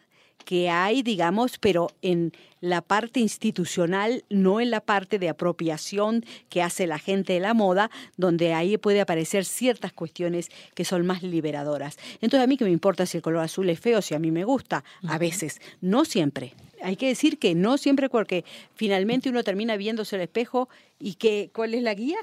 que 0.47 0.69
hay, 0.69 1.03
digamos, 1.03 1.57
pero 1.57 1.89
en 2.01 2.31
la 2.61 2.81
parte 2.81 3.19
institucional, 3.19 4.23
no 4.29 4.61
en 4.61 4.71
la 4.71 4.79
parte 4.79 5.19
de 5.19 5.27
apropiación 5.27 6.23
que 6.47 6.61
hace 6.61 6.87
la 6.87 6.99
gente 6.99 7.33
de 7.33 7.41
la 7.41 7.53
moda, 7.53 7.91
donde 8.15 8.53
ahí 8.53 8.77
puede 8.77 9.01
aparecer 9.01 9.43
ciertas 9.43 9.91
cuestiones 9.91 10.47
que 10.73 10.85
son 10.85 11.05
más 11.05 11.21
liberadoras. 11.21 11.97
Entonces, 12.21 12.45
a 12.45 12.47
mí 12.47 12.55
que 12.55 12.63
me 12.63 12.71
importa 12.71 13.05
si 13.05 13.17
el 13.17 13.23
color 13.23 13.43
azul 13.43 13.69
es 13.69 13.81
feo, 13.81 14.01
si 14.01 14.15
a 14.15 14.19
mí 14.19 14.31
me 14.31 14.45
gusta, 14.45 14.85
a 15.05 15.17
veces, 15.17 15.59
no 15.81 16.05
siempre. 16.05 16.53
Hay 16.81 16.95
que 16.95 17.07
decir 17.07 17.39
que 17.39 17.53
no 17.53 17.77
siempre 17.77 18.07
porque 18.07 18.45
finalmente 18.73 19.27
uno 19.27 19.43
termina 19.43 19.75
viéndose 19.75 20.15
al 20.15 20.21
espejo 20.21 20.69
y 20.97 21.15
que, 21.15 21.49
¿cuál 21.53 21.73
es 21.73 21.83
la 21.83 21.93
guía? 21.93 22.19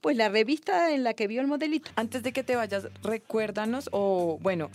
Pues 0.00 0.16
la 0.16 0.28
revista 0.28 0.94
en 0.94 1.02
la 1.02 1.14
que 1.14 1.26
vio 1.26 1.40
el 1.40 1.48
modelito. 1.48 1.90
Antes 1.96 2.22
de 2.22 2.32
que 2.32 2.44
te 2.44 2.54
vayas, 2.54 2.86
recuérdanos 3.02 3.88
o, 3.90 4.38
bueno, 4.40 4.70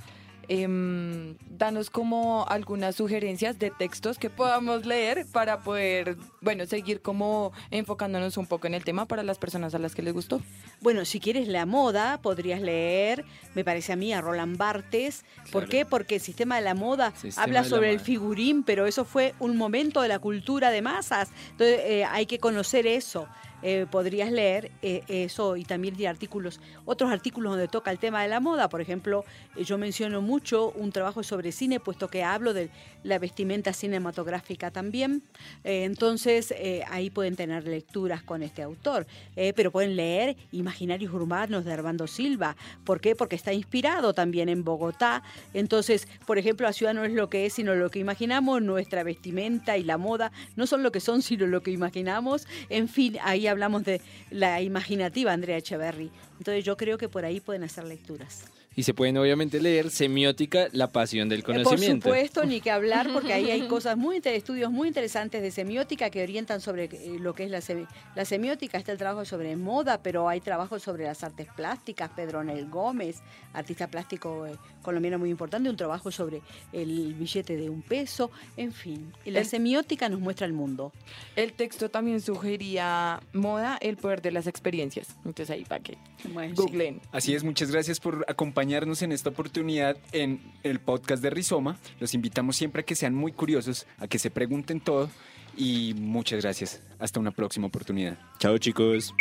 em, 0.49 1.35
danos 1.49 1.89
como 1.89 2.45
algunas 2.49 2.95
sugerencias 2.95 3.57
de 3.59 3.69
textos 3.71 4.17
que 4.17 4.29
podamos 4.29 4.85
leer 4.85 5.25
para 5.31 5.59
poder, 5.59 6.17
bueno, 6.41 6.65
seguir 6.65 7.01
como 7.01 7.53
enfocándonos 7.71 8.35
un 8.37 8.47
poco 8.47 8.67
en 8.67 8.73
el 8.73 8.83
tema 8.83 9.05
para 9.05 9.23
las 9.23 9.37
personas 9.37 9.75
a 9.75 9.79
las 9.79 9.95
que 9.95 10.01
les 10.01 10.13
gustó. 10.13 10.41
Bueno, 10.81 11.05
si 11.05 11.19
quieres 11.19 11.47
la 11.47 11.65
moda, 11.65 12.19
podrías 12.21 12.61
leer, 12.61 13.23
me 13.53 13.63
parece 13.63 13.93
a 13.93 13.95
mí, 13.95 14.11
a 14.11 14.21
Roland 14.21 14.57
Barthes. 14.57 15.23
¿Por 15.51 15.63
Claro. 15.63 15.67
qué? 15.69 15.85
Porque 15.85 16.15
el 16.15 16.21
sistema 16.21 16.55
de 16.57 16.61
la 16.63 16.73
moda 16.73 17.13
Sistema 17.15 17.43
habla 17.43 17.63
sobre 17.63 17.91
el 17.91 17.99
figurín, 17.99 18.63
pero 18.63 18.87
eso 18.87 19.05
fue 19.05 19.35
un 19.39 19.55
momento 19.55 20.01
de 20.01 20.07
la 20.07 20.19
cultura 20.19 20.71
de 20.71 20.81
masas. 20.81 21.29
Entonces, 21.51 21.79
eh, 21.83 22.05
hay 22.05 22.25
que 22.25 22.39
conocer 22.39 22.87
eso. 22.87 23.27
Eh, 23.61 23.85
podrías 23.89 24.31
leer 24.31 24.71
eh, 24.81 25.03
eso 25.07 25.55
y 25.57 25.63
también 25.63 25.95
de 25.95 26.07
artículos, 26.07 26.59
otros 26.85 27.11
artículos 27.11 27.51
donde 27.51 27.67
toca 27.67 27.91
el 27.91 27.99
tema 27.99 28.21
de 28.21 28.29
la 28.29 28.39
moda. 28.39 28.69
Por 28.69 28.81
ejemplo, 28.81 29.25
eh, 29.55 29.63
yo 29.63 29.77
menciono 29.77 30.21
mucho 30.21 30.71
un 30.71 30.91
trabajo 30.91 31.23
sobre 31.23 31.51
cine, 31.51 31.79
puesto 31.79 32.07
que 32.07 32.23
hablo 32.23 32.53
de 32.53 32.69
la 33.03 33.19
vestimenta 33.19 33.73
cinematográfica 33.73 34.71
también. 34.71 35.21
Eh, 35.63 35.83
entonces, 35.83 36.51
eh, 36.57 36.83
ahí 36.89 37.09
pueden 37.09 37.35
tener 37.35 37.65
lecturas 37.65 38.23
con 38.23 38.43
este 38.43 38.61
autor, 38.61 39.05
Eh, 39.35 39.53
pero 39.55 39.71
pueden 39.71 39.95
leer 39.95 40.35
Imaginarios 40.51 41.13
Urbanos 41.13 41.63
de 41.63 41.71
Armando 41.71 42.07
Silva. 42.07 42.55
¿Por 42.83 42.99
qué? 42.99 43.15
Porque 43.15 43.35
está 43.35 43.53
inspirado 43.53 44.13
también 44.13 44.49
en 44.49 44.63
Bogotá. 44.63 45.23
Entonces, 45.53 46.07
por 46.25 46.37
ejemplo, 46.37 46.67
la 46.67 46.73
ciudad 46.73 46.93
no 46.93 47.03
es 47.05 47.13
lo 47.13 47.29
que 47.29 47.45
es, 47.45 47.53
sino 47.53 47.73
lo 47.75 47.89
que 47.89 47.99
imaginamos. 47.99 48.61
Nuestra 48.61 49.03
vestimenta 49.03 49.77
y 49.77 49.83
la 49.83 49.97
moda 49.97 50.31
no 50.55 50.67
son 50.67 50.83
lo 50.83 50.91
que 50.91 50.99
son, 50.99 51.21
sino 51.21 51.47
lo 51.47 51.61
que 51.61 51.71
imaginamos. 51.71 52.47
En 52.69 52.87
fin, 52.87 53.17
ahí 53.23 53.47
hablamos 53.49 53.83
de 53.83 54.01
la 54.29 54.61
imaginativa 54.61 55.31
Andrea 55.31 55.57
Echeverry. 55.57 56.11
Entonces, 56.37 56.63
yo 56.63 56.77
creo 56.77 56.97
que 56.97 57.09
por 57.09 57.25
ahí 57.25 57.39
pueden 57.39 57.63
hacer 57.63 57.83
lecturas. 57.85 58.45
Y 58.75 58.83
se 58.83 58.93
pueden 58.93 59.17
obviamente 59.17 59.59
leer 59.59 59.89
Semiótica, 59.89 60.67
la 60.71 60.87
pasión 60.91 61.27
del 61.27 61.39
Eh, 61.39 61.43
Por 61.43 61.55
conocimiento. 61.63 62.07
supuesto, 62.07 62.45
ni 62.45 62.61
que 62.61 62.71
hablar, 62.71 63.11
porque 63.11 63.33
ahí 63.33 63.51
hay 63.51 63.61
cosas 63.67 63.97
muy 63.97 64.21
estudios 64.23 64.71
muy 64.71 64.87
interesantes 64.87 65.41
de 65.41 65.51
semiótica 65.51 66.09
que 66.09 66.23
orientan 66.23 66.61
sobre 66.61 66.85
eh, 66.85 67.17
lo 67.19 67.33
que 67.33 67.43
es 67.43 67.51
la, 67.51 67.59
semi- 67.59 67.87
la 68.15 68.23
semiótica. 68.25 68.77
Está 68.77 68.91
el 68.93 68.97
trabajo 68.97 69.25
sobre 69.25 69.55
moda, 69.57 70.01
pero 70.01 70.29
hay 70.29 70.39
trabajos 70.39 70.83
sobre 70.83 71.03
las 71.05 71.23
artes 71.23 71.47
plásticas. 71.55 72.11
Pedro 72.15 72.43
Nel 72.43 72.69
Gómez, 72.69 73.17
artista 73.53 73.87
plástico 73.87 74.45
eh, 74.47 74.55
colombiano 74.81 75.19
muy 75.19 75.29
importante, 75.29 75.69
un 75.69 75.75
trabajo 75.75 76.09
sobre 76.11 76.41
el 76.71 77.15
billete 77.15 77.57
de 77.57 77.69
un 77.69 77.81
peso. 77.81 78.31
En 78.55 78.71
fin, 78.71 79.11
la 79.25 79.39
El- 79.39 79.45
semiótica 79.45 80.07
nos 80.07 80.21
muestra 80.21 80.45
el 80.45 80.53
mundo. 80.53 80.93
El 81.35 81.51
texto 81.53 81.89
también 81.89 82.21
sugería 82.21 83.19
moda, 83.33 83.77
el 83.81 83.97
poder 83.97 84.21
de 84.21 84.31
las 84.31 84.47
experiencias. 84.47 85.07
Entonces 85.25 85.49
ahí 85.49 85.65
para 85.65 85.83
que 85.83 85.97
Bueno, 86.33 86.55
sí. 86.55 86.99
Así 87.11 87.33
es, 87.35 87.43
muchas 87.43 87.71
gracias 87.71 87.99
por 87.99 88.25
acompañarnos 88.59 89.01
en 89.03 89.13
esta 89.13 89.29
oportunidad 89.29 89.95
en 90.11 90.41
el 90.63 90.81
podcast 90.81 91.23
de 91.23 91.29
Rizoma. 91.29 91.77
Los 92.01 92.13
invitamos 92.13 92.57
siempre 92.57 92.81
a 92.81 92.83
que 92.83 92.93
sean 92.93 93.15
muy 93.15 93.31
curiosos, 93.31 93.87
a 93.99 94.07
que 94.07 94.19
se 94.19 94.31
pregunten 94.31 94.81
todo 94.81 95.09
y 95.55 95.93
muchas 95.95 96.41
gracias. 96.41 96.81
Hasta 96.99 97.21
una 97.21 97.31
próxima 97.31 97.67
oportunidad. 97.67 98.17
Chao 98.37 98.57
chicos. 98.57 99.13